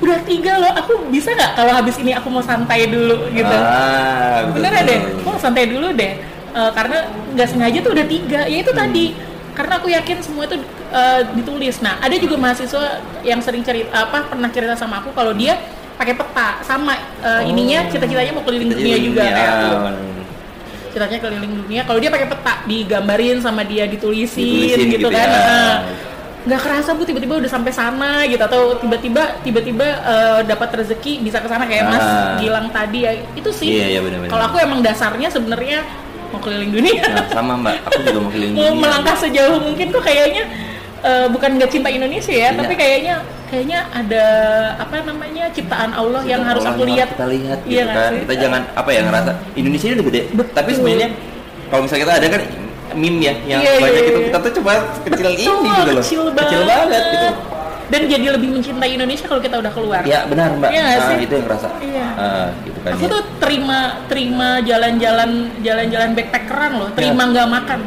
[0.00, 0.72] udah tiga loh.
[0.74, 3.46] Aku bisa nggak kalau habis ini aku mau santai dulu gitu.
[3.52, 5.22] ah, betul, Beneran deh, betul.
[5.22, 6.12] mau santai dulu deh.
[6.50, 6.98] Eh, karena
[7.30, 9.14] nggak sengaja tuh udah tiga ya itu tadi
[9.54, 10.58] karena aku yakin semua itu
[10.90, 15.30] eh, ditulis nah ada juga mahasiswa yang sering cerita apa pernah cerita sama aku kalau
[15.30, 15.54] dia
[15.94, 17.46] pakai peta sama eh, Oh.
[17.46, 19.30] ininya cita-citanya mau keliling dunia juga Dunia.
[19.30, 19.68] kayak aku
[20.90, 24.98] ceritanya keliling dunia kalau dia pakai peta digambarin sama dia ditulisin, Ditulisin gitu, ya.
[24.98, 25.38] gitu kan ya.
[25.38, 25.74] Nah,
[26.40, 31.36] nggak kerasa bu tiba-tiba udah sampai sana gitu atau tiba-tiba tiba-tiba eh, dapat rezeki bisa
[31.36, 32.36] ke sana kayak Mas Ah.
[32.36, 35.84] Gilang tadi ya itu sih Iya, iya, kalau aku emang dasarnya sebenarnya
[36.28, 38.72] mau keliling dunia Nah, sama mbak, aku juga mau keliling dunia.
[38.72, 40.42] melangkah sejauh mungkin kok kayaknya
[41.00, 42.56] eh, bukan nggak cinta Indonesia ya Iya.
[42.56, 43.14] tapi kayaknya
[43.46, 44.24] kayaknya ada
[44.78, 48.10] apa namanya ciptaan Allah yang harus Allah aku lihat Kita lihat gitu Iya kan.
[48.10, 48.18] sih?
[48.22, 50.20] Kita jangan apa ya ngerasa Indonesia ini udah gede.
[50.30, 50.54] Betul.
[50.54, 51.08] Tapi sebenarnya
[51.66, 52.42] kalau misalnya kita ada kan
[52.92, 54.26] meme ya yang Iya, iya, banyak iya, itu iya.
[54.26, 54.72] kita tuh cuma
[55.02, 56.02] kecil ini Betul, gitu loh.
[56.02, 57.28] kecil Kecil banget gitu.
[57.90, 60.70] dan jadi lebih mencintai Indonesia kalau kita udah keluar Ya benar mbak.
[60.70, 61.16] Iya Nah, sih?
[61.20, 61.68] itu yang ngerasa.
[61.80, 62.06] Iya.
[62.14, 62.90] Ah, gitu kan.
[62.92, 63.10] aku ya.
[63.10, 67.30] tuh terima terima jalan-jalan jalan-jalan backpackeran loh terima Iya.
[67.30, 67.80] nggak makan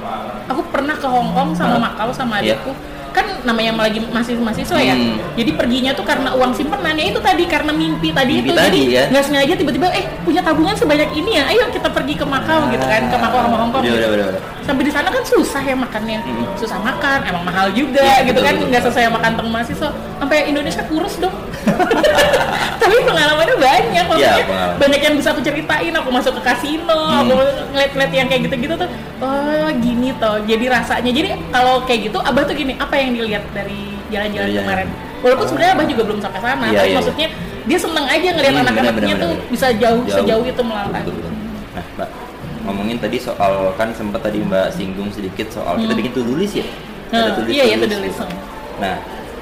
[0.46, 1.82] aku pernah ke Hong Kong sama Hah?
[1.88, 2.60] Makau sama Iya.
[2.60, 2.72] adikku
[3.14, 5.22] kan namanya lagi masih mahasiswa ya Hmm.
[5.34, 8.80] jadi perginya tuh karena uang simpenan ya itu tadi karena mimpi tadi Mimpi itu tadi,
[8.82, 9.04] jadi ya.
[9.08, 12.82] nggak sengaja tiba-tiba eh punya tabungan sebanyak ini ya ayo kita pergi ke Makau gitu
[12.82, 14.42] kan ke Makau sama Hong Kong Udah, udah, udah, udah.
[14.62, 16.48] sampai di sana kan susah ya makannya Mm-mm.
[16.56, 18.92] susah makan emang mahal juga Iya, gitu betul, kan nggak betul.
[18.92, 21.36] sesuai makan teman mahasiswa sampai Indonesia kurus dong
[22.82, 24.78] tapi pengalamannya banyak maksudnya Iya, pengalaman.
[24.78, 27.22] banyak yang bisa aku ceritain aku masuk ke kasino Hmm.
[27.24, 27.34] aku
[27.72, 32.44] ngeliat-ngeliat yang kayak gitu-gitu tuh oh gini toh jadi rasanya jadi kalau kayak gitu abah
[32.44, 34.88] tuh gini apa yang dilihat dari jalan-jalan Dari kemarin
[35.20, 35.50] walaupun Oh.
[35.50, 37.28] sebenarnya abah juga belum sampai sana Iya, tapi iya, maksudnya
[37.64, 40.16] dia seneng aja ngeliat Hmm, anak-anaknya tuh benar, bisa jauh, Jauh.
[40.18, 41.32] sejauh itu melangkah Betul, betul.
[41.74, 42.10] Nah, Mbak,
[42.64, 46.00] ngomongin tadi soal kan sempat tadi Mbak singgung sedikit soal kita Hmm.
[46.00, 46.66] bikin to-do list ya.
[47.10, 48.20] Nah, to-do iya, iya, to-do list.
[48.78, 48.96] Nah,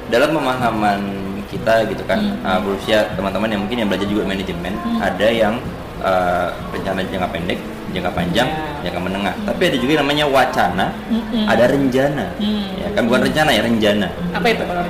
[0.08, 1.00] dalam pemahaman
[1.48, 2.46] kita gitu kan, Hmm.
[2.46, 5.00] uh, berusia teman-teman yang mungkin yang belajar juga manajemen, Hmm.
[5.00, 5.54] ada yang
[6.00, 7.60] uh, rencana jangka pendek,
[7.92, 8.90] jangka panjang, Ya.
[8.90, 9.34] jangka menengah.
[9.44, 11.44] Tapi ada juga yang namanya wacana, Mm-mm.
[11.46, 12.26] ada rencana.
[12.36, 12.66] Hmm.
[12.80, 14.08] Ya kan bukan rencana ya, rencana.
[14.32, 14.82] apa itu kalau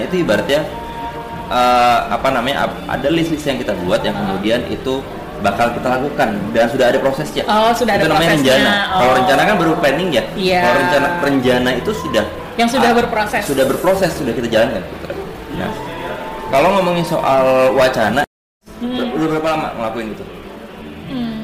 [0.00, 0.60] itu ibaratnya
[1.44, 2.56] eh, apa namanya
[2.88, 4.20] ada list-list yang kita buat yang Ah.
[4.24, 5.04] kemudian itu
[5.38, 7.44] bakal kita lakukan dan sudah ada prosesnya.
[7.44, 8.54] Oh, sudah ada itu namanya prosesnya.
[8.56, 8.72] rencana.
[8.88, 9.16] Kalau Oh.
[9.20, 10.22] rencana kan baru planning ya.
[10.32, 10.60] Iya.
[10.62, 13.42] Kalau rencana rencana itu sudah Yang sudah ah, berproses.
[13.44, 14.82] Sudah berproses, sudah kita jalankan.
[15.54, 15.70] Nah,
[16.48, 18.22] kalau ngomongin soal wacana,
[18.78, 19.10] Hmm.
[19.10, 20.24] udah berapa lama ngelakuin itu?
[21.04, 21.43] Hmm.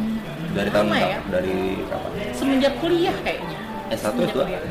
[0.50, 1.18] Dari tahun Lama ya?
[1.24, 2.10] Dari kapan?
[2.32, 3.58] semenjak kuliah kayaknya
[3.88, 4.40] S1 Semenjak itu?
[4.40, 4.62] kuliah.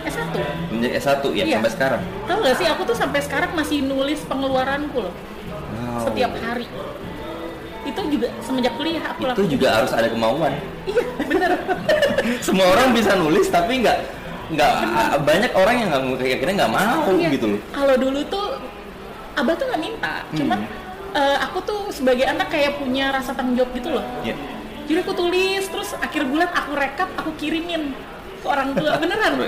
[0.00, 0.34] S1
[0.70, 1.54] Menjadi S1 ya Iya.
[1.56, 2.02] sampai sekarang.
[2.24, 5.14] Tahu gak sih aku tuh sampai sekarang masih nulis pengeluaranku loh
[5.70, 6.02] Wow.
[6.04, 6.66] setiap hari.
[7.82, 9.48] Itu juga semenjak kuliah aku itu lakukan.
[9.50, 10.52] juga harus ada kemauan.
[10.84, 11.50] Iya, bener.
[12.46, 13.98] semua orang bisa nulis tapi nggak
[14.50, 14.72] nggak
[15.22, 17.28] banyak orang yang nggak kayak akhirnya nggak mau Iya.
[17.30, 18.46] gitu loh Kalau dulu tuh
[19.32, 20.36] abah tuh nggak minta, Hmm.
[20.36, 20.58] cuman
[21.12, 24.04] eh, aku tuh sebagai anak kayak punya rasa tanggung jawab gitu loh.
[24.20, 24.34] ya
[24.90, 27.94] Jadi aku tulis terus akhir bulan aku rekap, aku kirimin
[28.42, 29.38] ke orang tua beneran.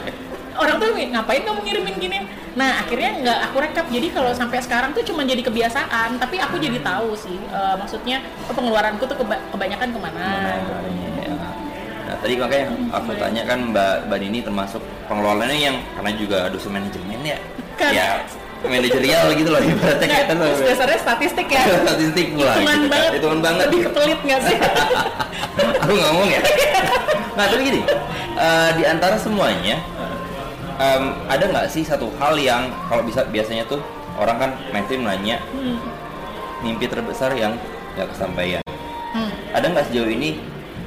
[0.54, 2.18] Orang tuh ngapain kamu ngirimin gini?
[2.54, 3.86] Nah akhirnya nggak aku rekap.
[3.90, 6.22] Jadi kalau sampai sekarang tuh cuma jadi kebiasaan.
[6.22, 10.22] Tapi aku jadi tahu sih, eh, maksudnya oh, pengeluaranku tuh keba- kebanyakan ke mana.
[10.22, 11.34] Ya.
[12.06, 16.70] Nah tadi makanya aku tanya kan Mbak Mbak Nini termasuk pengelolanya yang karena juga dosen
[16.70, 17.38] manajemen ya,
[17.74, 17.90] Kan.
[17.90, 18.08] ya
[18.64, 21.62] manajerial gitu loh ibaratnya Nggak, kita terus dasarnya statistik ya.
[21.82, 22.88] statistik pula Hitungan gitu kan.
[22.88, 23.10] banget.
[23.12, 24.56] hitungan banget Lebih kepelit nggak sih?
[25.82, 26.40] aku ngomong ya
[27.32, 27.80] nah tapi gini
[28.34, 29.76] eh, di antara semuanya
[30.74, 33.80] em, ada nggak sih satu hal yang kalau bisa biasanya tuh
[34.14, 35.78] orang kan mainstream nanya Hmm.
[36.60, 37.56] mimpi terbesar yang
[37.92, 38.62] nggak kesampaian
[39.10, 39.28] Hmm.
[39.50, 40.40] ada nggak sejauh ini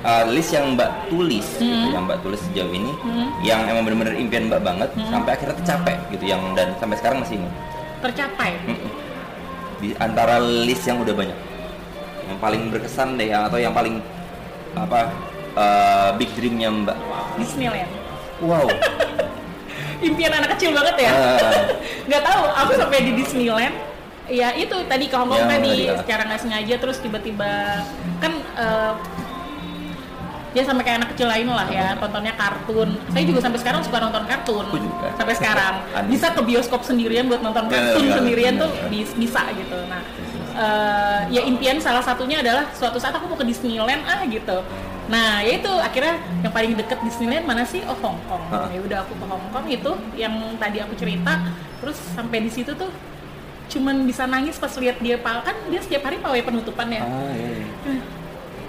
[0.06, 1.92] uh, list yang mbak tulis gitu, Hmm.
[1.92, 3.28] yang mbak tulis sejauh ini Hmm.
[3.42, 5.10] yang emang bener-bener impian mbak banget Hmm.
[5.10, 7.54] sampai akhirnya tercapai gitu yang dan sampai sekarang masih ingat
[8.02, 8.52] Tercapai.
[8.62, 8.92] Mm-mm.
[9.76, 11.38] di antara list yang udah banyak
[12.24, 13.98] yang paling berkesan deh yang atau yang paling
[14.74, 15.10] apa
[15.54, 16.98] uh, big dreamnya mbak
[17.36, 17.90] Disneyland.
[18.40, 18.66] wow
[19.98, 21.12] Impian anak kecil banget ya.
[21.12, 21.52] Ah.
[22.08, 23.74] nggak tahu aku sampai di Disneyland
[24.26, 25.94] ya itu tadi ke Hongkong Ya, tadi ya.
[25.98, 27.82] secara nggak sengaja terus tiba-tiba
[28.20, 28.92] kan eh,
[30.56, 32.96] ya sampai kayak anak kecil lain lah ya tontonnya kartun.
[33.12, 34.66] Saya juga sampai sekarang suka nonton kartun.
[34.72, 35.08] Juga.
[35.20, 35.74] sampai sekarang.
[36.12, 38.88] Bisa ke bioskop sendirian buat nonton Ya, kartun ya, sendirian ya, tuh ya.
[38.88, 39.78] bis- bisa gitu.
[39.92, 40.02] Nah
[40.56, 44.64] eh, ya impian salah satunya adalah suatu saat aku mau ke Disneyland ah gitu.
[45.12, 47.84] Nah ya itu akhirnya yang paling deket Disneyland mana sih?
[47.86, 48.72] Oh Hong Kong.
[48.72, 51.52] Ya udah aku ke Hong Kong itu yang tadi aku cerita.
[51.84, 52.88] Terus sampai di situ tuh
[53.66, 57.34] cuman bisa nangis pas lihat dia pal kan dia setiap hari pawai penutupan ya ah,
[57.34, 57.50] iya,
[57.90, 57.98] iya.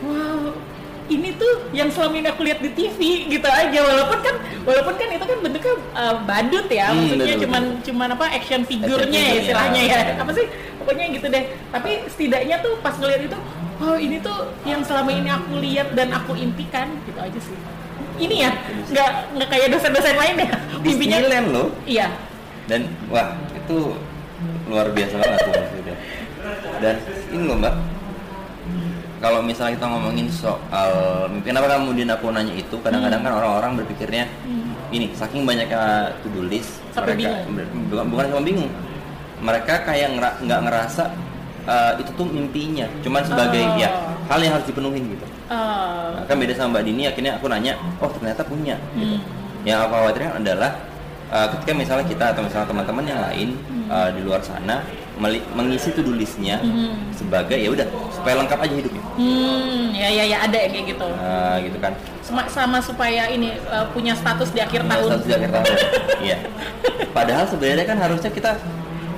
[0.01, 0.57] wow
[1.07, 3.79] ini tuh yang selama ini aku lihat di TV gitu aja.
[3.79, 4.35] Walaupun kan
[4.67, 6.91] walaupun kan itu kan bentuknya uh, badut ya.
[6.91, 9.99] Hmm, maksudnya betul, cuman cuman apa action figurnya ya istilahnya ya.
[10.19, 10.47] apa sih?
[10.83, 11.45] Pokoknya gitu deh.
[11.71, 13.39] Tapi setidaknya tuh pas ngeliat itu
[13.77, 17.59] oh ini tuh yang selama ini aku lihat dan aku impikan gitu aja sih.
[18.17, 18.51] Ini ya
[18.91, 20.49] nggak nggak kayak dosen-dosen lain ya.
[20.81, 21.69] Mimpinya Disneyland loh.
[21.87, 22.07] Iya.
[22.67, 23.95] Dan wah itu
[24.67, 25.97] luar biasa banget tuh maksudnya.
[26.83, 26.95] Dan
[27.31, 27.75] ini loh mbak
[29.17, 30.93] kalau misalnya kita ngomongin soal
[31.27, 32.77] mimpi kenapa kemudian aku nanya itu?
[32.79, 34.25] Kadang-kadang kan orang-orang berpikirnya
[34.89, 37.43] ini saking banyaknya to do list Sampai mereka
[37.91, 38.71] bukan bukan cuma bingung.
[39.37, 41.05] Mereka kayak ngera- nggak ngerasa
[41.67, 42.87] eh, itu tuh mimpinya.
[43.01, 43.77] Cuman sebagai Oh.
[43.77, 43.91] ya
[44.27, 45.27] hal yang harus dipenuhin gitu.
[45.47, 48.77] Eh, Nah, kan beda sama mbak Dini akhirnya aku nanya oh ternyata punya.
[48.93, 49.17] Gitu.
[49.17, 49.21] Hmm.
[49.67, 50.71] yang aku khawatirkan adalah
[51.27, 53.49] uh, ketika misalnya kita atau misalnya teman-teman yang lain
[53.91, 54.79] uh, di luar sana
[55.19, 57.09] mengisi to-do listnya Hmm.
[57.11, 61.09] sebagai ya udah supaya lengkap aja hidupnya Hmm, ya ya ya ada yang kayak gitu.
[61.09, 65.09] Nah, gitu kan Sama, sama supaya ini uh, punya status di akhir Punya tahun.
[65.09, 65.67] status di akhir tahun
[66.27, 66.37] iya
[67.11, 68.51] padahal sebenarnya kan harusnya kita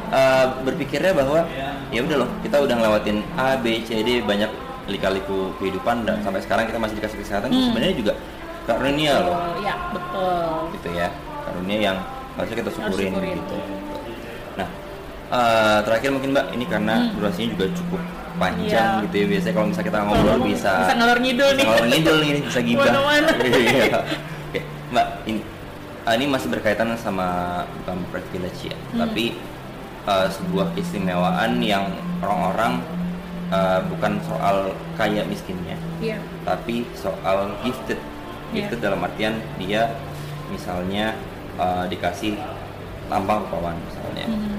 [0.09, 1.43] uh, berpikirnya bahwa
[1.89, 4.51] ya udah loh kita udah ngelewatin A B C D banyak
[4.87, 7.73] lika-liku kehidupan dan sampai sekarang kita masih dikasih kesehatan Hmm.
[7.73, 8.13] sebenarnya juga
[8.65, 10.47] karunia loh Betul, ya betul.
[10.73, 11.09] gitu ya
[11.43, 11.97] karunia yang
[12.37, 13.35] harusnya kita syukurin, syukurin.
[13.37, 13.57] gitu
[14.55, 14.69] nah
[15.31, 17.12] eh, terakhir mungkin mbak ini karena Hmm.
[17.14, 18.01] durasinya juga cukup
[18.38, 19.03] panjang Iya.
[19.05, 21.67] gitu ya biasanya kalau misalnya kita ngobrol bisa bisa ngalor ngidul bisa nih.
[21.67, 22.87] ngalor ngidul nih bisa gibah.
[23.43, 23.99] Iya.
[24.47, 25.41] oke mbak ini
[26.03, 27.29] ah, ini masih berkaitan sama
[27.77, 28.99] bukan privilege ya Hmm.
[29.01, 29.25] tapi
[30.05, 31.85] eh, sebuah keistimewaan yang
[32.19, 32.81] orang-orang
[33.49, 34.57] eh, bukan soal
[34.95, 36.17] kaya miskinnya Iya.
[36.45, 37.99] tapi soal gifted
[38.49, 38.64] Iya.
[38.64, 39.93] gifted dalam artian dia
[40.49, 41.12] misalnya
[41.55, 42.33] uh, dikasih
[43.05, 44.58] tampang rupawan misalnya Hmm.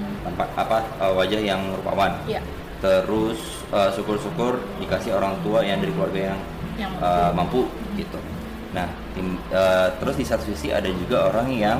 [0.54, 2.40] Apa uh, wajah yang rupawan Iya.
[2.80, 3.38] terus
[3.70, 6.40] uh, syukur-syukur dikasih orang tua yang dari keluarga yang,
[6.78, 8.18] Yang uh, mampu gitu
[8.70, 11.78] nah tim- uh, terus di satu sisi ada juga orang yang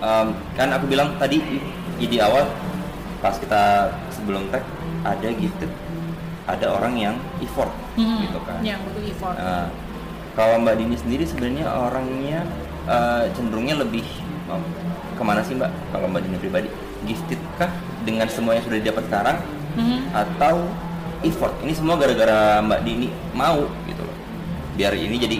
[0.00, 1.42] um, kan aku bilang tadi
[1.98, 2.46] di, awal
[3.18, 4.62] pas kita sebelum tag
[5.02, 5.70] ada gifted
[6.44, 9.36] ada orang yang effort Hmm, gitu kan Yang butuh effort.
[9.38, 9.70] Nah,
[10.34, 12.42] kalau Mbak Dini sendiri sebenarnya orangnya
[12.90, 14.02] eh, cenderungnya lebih
[14.50, 14.58] oh,
[15.14, 15.70] ke mana sih Mbak?
[15.94, 16.68] Kalau Mbak Dini pribadi,
[17.04, 17.70] gifted kah
[18.02, 19.36] dengan semua yang sudah didapat sekarang
[19.74, 19.98] Mhm.
[20.10, 20.56] atau
[21.22, 21.54] effort?
[21.60, 24.16] Ini semua gara-gara Mbak Dini mau gitu loh.
[24.74, 25.38] Biar ini jadi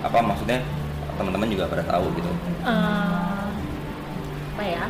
[0.00, 0.64] apa maksudnya
[1.14, 2.30] teman-teman juga pada tahu gitu.
[2.62, 3.44] Eh,
[4.50, 4.84] apa ya?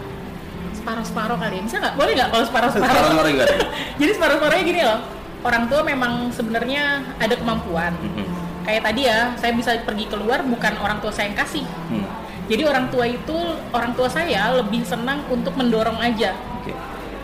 [0.72, 1.62] Separuh-separuh kali ya.
[1.66, 1.94] Bisa nggak?
[1.98, 2.88] Boleh nggak kalau separuh-separuh?
[2.88, 3.54] Separuh-separuh gimana?
[4.00, 5.00] Jadi separuh-separuhnya gini loh.
[5.40, 6.82] Orang tua memang sebenarnya
[7.16, 7.96] ada kemampuan.
[7.96, 8.24] Mhm.
[8.60, 11.64] Kayak tadi ya, saya bisa pergi keluar bukan orang tua saya yang kasih.
[11.88, 12.04] Hmm,
[12.50, 13.38] Jadi orang tua itu,
[13.70, 16.34] orang tua saya lebih senang untuk mendorong aja.
[16.58, 16.74] Oke.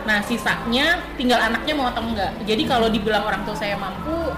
[0.07, 2.31] Nah sisanya tinggal anaknya mau atau enggak.
[2.47, 4.31] Jadi kalau dibilang orang tua saya mampu,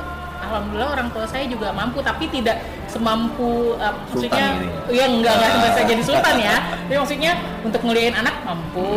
[0.50, 2.58] alhamdulillah orang tua saya juga mampu, tapi tidak
[2.90, 5.62] semampu, uh, maksudnya, gitu ya enggak enggak Ah.
[5.62, 6.56] sampai jadi sultan ya.
[6.90, 8.90] Tapi maksudnya untuk ngeliain anak mampu,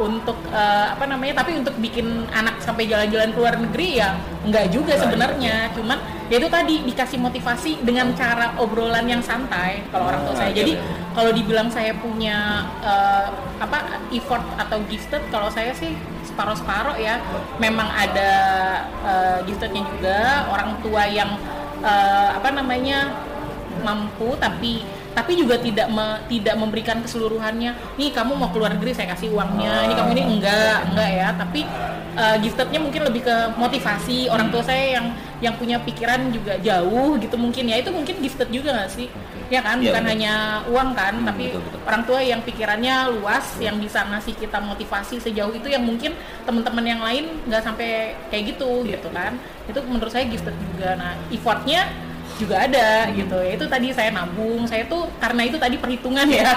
[0.00, 4.72] untuk uh, apa namanya, tapi untuk bikin anak sampai jalan-jalan ke luar negeri ya enggak
[4.72, 5.54] juga Enggak sebenarnya.
[5.76, 5.98] Cuman
[6.32, 10.50] ya itu tadi dikasih motivasi dengan cara obrolan yang santai kalau orang tua Ah, saya.
[10.50, 10.84] iya, Jadi iya.
[11.12, 12.36] kalau dibilang saya punya
[12.80, 13.28] eh,
[13.60, 15.92] apa effort atau gifted kalau saya sih
[16.34, 17.22] separuh-separuh ya.
[17.62, 18.30] Memang ada
[19.46, 20.50] giftednya juga.
[20.50, 21.38] Orang tua yang
[21.80, 23.14] eh, apa namanya
[23.86, 24.82] mampu tapi
[25.14, 27.70] tapi juga tidak me- tidak memberikan keseluruhannya.
[27.94, 29.86] Nih kamu mau keluar negeri saya kasih uangnya.
[29.86, 31.28] Ini kamu ini enggak enggak ya.
[31.38, 31.60] Tapi
[32.14, 34.26] eh, giftednya mungkin lebih ke motivasi.
[34.26, 35.06] Orang tua saya yang
[35.38, 37.78] yang punya pikiran juga jauh gitu mungkin ya.
[37.78, 39.06] Itu mungkin gifted juga nggak sih?
[39.52, 39.78] Ya kan?
[39.78, 40.12] Iya, bukan betul.
[40.18, 40.34] hanya
[40.66, 41.80] uang kan Hmm, tapi betul, betul.
[41.84, 46.82] orang tua yang pikirannya luas yang bisa ngasih kita motivasi sejauh itu yang mungkin teman-teman
[46.82, 49.18] yang lain nggak sampai kayak gitu Iya, gitu iya.
[49.20, 49.32] kan.
[49.68, 50.96] Itu menurut saya gifted juga.
[50.96, 51.86] Nah effortnya
[52.34, 53.14] juga ada Hmm.
[53.14, 53.36] gitu.
[53.38, 54.66] Ya itu tadi saya nabung.
[54.66, 56.50] Saya tuh karena itu tadi perhitungan ya.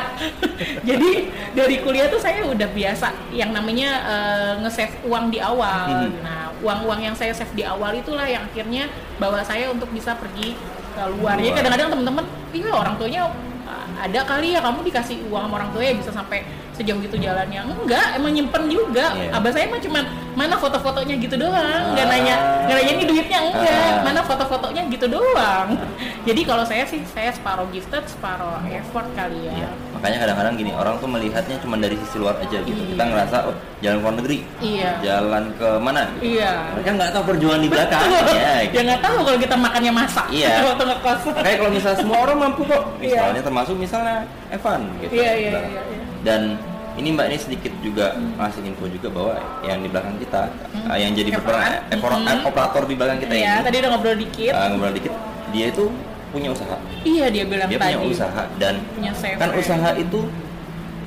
[0.90, 5.86] Jadi dari kuliah tuh saya udah biasa yang namanya eh, nge-save uang di awal.
[6.08, 6.18] Hmm.
[6.22, 8.90] nah uang-uang yang saya save di awal itulah yang akhirnya
[9.22, 10.58] bawa saya untuk bisa pergi
[10.94, 11.38] ke luar.
[11.38, 13.30] Ya kadang-kadang teman-teman iya orang tuanya
[13.70, 16.42] "Ah, ada kali ya kamu dikasih uang sama orang tua ya bisa sampai
[16.78, 19.34] sejauh itu jalannya enggak emang nyimpen juga Iya.
[19.34, 22.12] abah saya mah cuman mana foto-fotonya gitu doang nggak Ah.
[22.12, 24.04] nanya nggak nanya ini duitnya enggak Ah.
[24.04, 25.68] mana foto-fotonya gitu doang
[26.28, 29.70] jadi kalau saya sih saya separuh gifted separuh effort kali ya Iya.
[29.90, 32.78] Makanya kadang-kadang gini orang tuh melihatnya cuma dari sisi luar aja gitu.
[32.78, 32.94] Iya.
[32.94, 36.02] Kita ngerasa oh jalan ke luar negeri, iya jalan ke mana?
[36.13, 36.38] Gitu.
[36.38, 38.06] iya Mereka nggak tahu perjuangan di belakang.
[38.06, 38.38] Betul.
[38.38, 40.54] ya, ya nggak tahu kalau kita makannya masak Iya.
[40.69, 43.10] waktu ngekos Makanya kalau misalnya semua orang mampu kok, Iya.
[43.10, 44.15] misalnya termasuk misalnya
[44.48, 45.12] Evan gitu.
[45.12, 46.02] iya iya Nah, iya iya.
[46.28, 46.60] Dan
[46.98, 50.92] ini mbak ini sedikit juga ngasih info juga bahwa yang di belakang kita, Hmm.
[50.92, 52.44] eh, yang jadi berperan epor- Hmm.
[52.44, 55.13] operator di belakang kita Iya, ini, tadi udah ngobrol dikit eh, ngobrol dikit,
[55.54, 55.84] dia itu
[56.28, 56.75] punya usaha.
[57.06, 60.19] iya dia bilang Dia tadi punya usaha dan punya kan usaha itu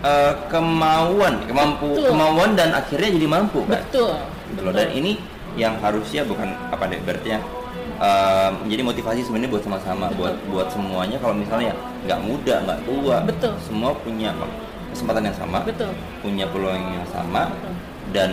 [0.01, 2.09] eh, kemauan, kemampu, Betul.
[2.09, 3.85] kemauan dan akhirnya jadi mampu kan.
[3.85, 4.17] betul
[4.49, 4.73] Gitu loh.
[4.73, 5.21] Dan ini
[5.55, 7.39] yang harusnya bukan apa deh berarti ya
[8.01, 10.17] eh, menjadi motivasi sebenarnya buat sama-sama Betul.
[10.17, 13.53] buat buat semuanya kalau misalnya nggak muda nggak tua Betul.
[13.61, 14.33] semua punya
[14.91, 17.73] kesempatan yang sama betul punya peluang yang sama Betul.
[18.11, 18.31] dan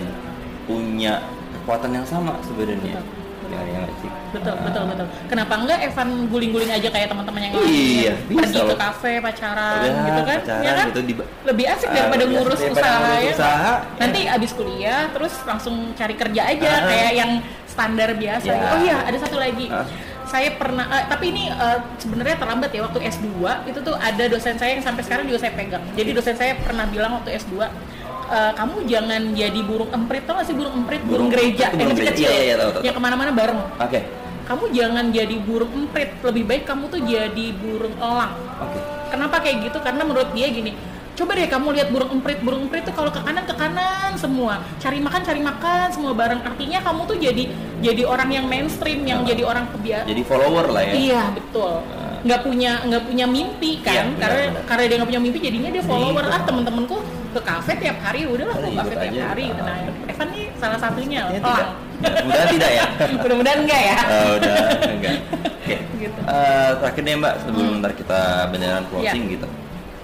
[0.63, 1.13] punya
[1.53, 3.05] kekuatan yang sama sebenarnya Betul.
[3.47, 4.59] ya ya sih betul Ah.
[4.61, 8.65] betul betul kenapa enggak Evan guling-guling aja kayak teman-teman yang lain Iya, bisa pergi ke
[8.65, 8.75] loh.
[8.77, 11.13] kafe pacaran Udah, gitu kan pacaran ya kan gitu di
[11.45, 13.73] lebih asik Ah, daripada lebih asik ngurus daripada usaha ngurus ya usaha.
[13.97, 16.83] nanti abis kuliah terus langsung cari kerja aja Ah.
[16.85, 17.31] kayak yang
[17.67, 18.51] standar biasa Ya.
[18.51, 18.65] gitu.
[18.67, 19.85] oh iya ada satu lagi Ah.
[20.27, 23.27] Saya pernah eh, tapi ini eh, sebenarnya terlambat ya waktu S2
[23.65, 25.83] itu tuh ada dosen saya yang sampai sekarang juga saya pegang.
[25.95, 30.45] Jadi dosen saya pernah bilang waktu S2 eh, kamu jangan jadi burung emprit tau gak
[30.45, 30.99] sih burung emprit?
[31.01, 31.71] Burung, Burung- gereja.
[31.71, 32.99] yang Iya, iya, tahu, tahu, yang tahu.
[32.99, 33.59] ke mana-mana bareng.
[33.79, 33.99] Oke.
[34.43, 36.09] Kamu jangan jadi burung emprit.
[36.21, 38.31] Lebih baik kamu tuh jadi burung elang.
[38.59, 38.79] Oke.
[39.07, 39.77] Kenapa kayak gitu?
[39.79, 40.75] Karena menurut dia gini
[41.17, 42.37] coba deh kamu lihat burung emprit.
[42.39, 44.61] Burung emprit tuh kalau ke kanan ke kanan semua.
[44.77, 46.45] Cari makan cari makan semua bareng.
[46.45, 47.43] Artinya kamu tuh jadi
[47.79, 49.27] jadi orang yang mainstream yang Ah.
[49.27, 51.81] jadi orang kebiasaan jadi follower lah ya iya betul
[52.17, 54.63] nggak punya nggak punya mimpi kan Iya, benar, karena benar.
[54.65, 56.33] karena dia nggak punya mimpi jadinya dia follower Ikut.
[56.33, 56.97] ah temen-temenku
[57.27, 59.21] ke kafe tiap hari udahlah Udah, ke kafe tiap aja.
[59.27, 59.61] hari gitu.
[59.61, 61.67] nah Evan nih salah satunya Ya, tidak
[62.23, 62.85] mudah tidak ya
[63.21, 64.55] mudah-mudahan enggak ya Oh, udah
[64.87, 66.19] enggak oke Gitu.
[66.23, 67.79] Eh, terakhir deh mbak sebelum Hmm.
[67.79, 69.33] ntar kita beneran closing Ya.
[69.33, 69.47] gitu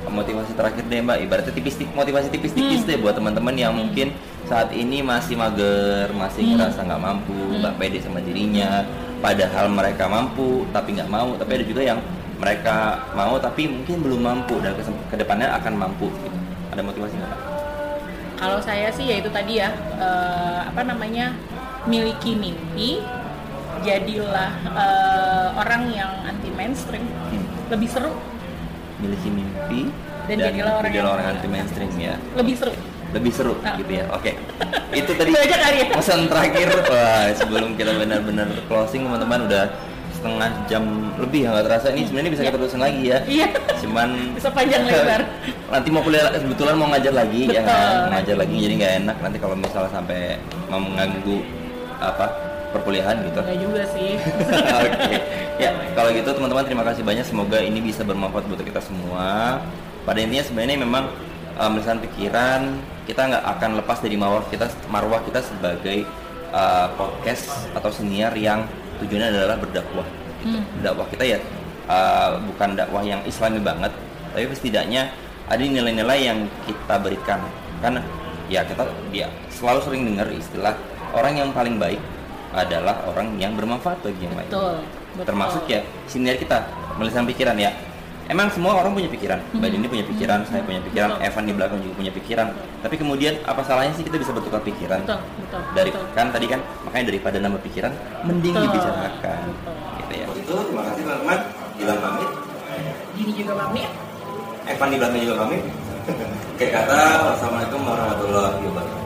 [0.03, 2.89] motivasi terakhir deh mbak ibaratnya tipis motivasi tipis-tipis Hmm.
[2.89, 4.13] deh buat teman-teman yang mungkin
[4.43, 6.51] saat ini masih mager masih Hmm.
[6.55, 7.59] ngerasa nggak mampu Hmm.
[7.59, 8.83] nggak pede sama dirinya
[9.19, 11.99] padahal mereka mampu tapi nggak mau tapi ada juga yang
[12.35, 12.75] mereka
[13.13, 16.27] mau tapi mungkin belum mampu dan ke depannya akan mampu gitu
[16.69, 17.33] ada motivasi nggak?
[18.35, 21.31] Kalau saya sih ya itu tadi ya eh, apa namanya
[21.85, 22.99] miliki mimpi,
[23.81, 27.45] jadilah eh, orang yang anti mainstream, Hmm.
[27.69, 28.11] lebih seru,
[28.99, 29.87] miliki mimpi
[30.27, 32.73] Dan jadilah orang yang- anti mainstream ya lebih seru.
[33.14, 33.78] Lebih seru Ah.
[33.78, 34.32] gitu ya oke
[34.91, 35.88] itu tadi Itu aja kali ya.
[35.93, 39.66] pesan terakhir wah sebelum kita benar-benar closing teman-teman udah
[40.14, 40.84] setengah jam
[41.18, 43.47] lebih ya nggak terasa ini sebenarnya bisa kita terusin lagi ya Iya.
[43.80, 45.22] cuman Bisa panjang lebar.
[45.74, 47.68] nanti mau kuliah kebetulan mau ngajar lagi ya Betul.
[47.68, 50.20] kan mau ngajar lagi jadi nggak enak nanti kalau misalnya sampai
[50.68, 51.38] mau mengganggu
[51.99, 52.26] apa
[52.72, 54.11] perkuliahan gitu Enggak juga sih.
[54.80, 55.16] Oke,
[55.57, 57.22] ya kalau gitu teman-teman terima kasih banyak.
[57.22, 59.61] Semoga ini bisa bermanfaat buat kita semua.
[60.01, 61.05] Pada intinya sebenarnya memang
[61.70, 66.07] melisan pikiran kita nggak akan lepas dari marwah kita, marwah kita sebagai
[66.55, 68.63] uh, podcast atau senior yang
[69.03, 70.07] tujuannya adalah berdakwah.
[70.07, 70.59] Gitu.
[70.59, 70.63] Hmm.
[70.79, 71.39] Dakwah kita ya
[71.87, 73.91] uh, bukan dakwah yang Islami banget,
[74.31, 75.11] tapi setidaknya
[75.51, 77.43] ada nilai-nilai yang kita berikan.
[77.83, 77.99] Karena
[78.47, 80.75] ya kita dia selalu sering dengar istilah
[81.11, 81.99] orang yang paling baik
[82.53, 84.49] adalah orang yang bermanfaat bagi yang lain.
[85.25, 86.63] Termasuk ya siniar kita
[86.95, 87.73] melisan pikiran ya.
[88.32, 89.39] Emang semua orang punya pikiran.
[89.51, 89.74] Mbak Mhm.
[89.76, 91.28] Dini punya pikiran, saya punya pikiran, Betul.
[91.28, 92.47] Evan di belakang juga punya pikiran.
[92.80, 95.03] Tapi kemudian apa salahnya sih kita bisa bertukar pikiran?
[95.03, 95.61] Betul, betul.
[95.76, 96.05] Dari betul.
[96.15, 97.91] kan tadi kan makanya daripada nambah pikiran
[98.24, 98.65] mending Betul.
[98.71, 99.38] dibicarakan.
[99.43, 99.76] Betul.
[99.99, 100.26] Gitu ya.
[100.39, 101.39] Itu terima kasih teman-teman.
[101.76, 102.30] Bilang pamit.
[103.19, 103.89] Gini juga pamit.
[104.63, 105.61] Evan di belakang juga pamit.
[106.55, 106.97] Oke kata
[107.28, 109.02] wassalamualaikum warahmatullahi wabarakatuh.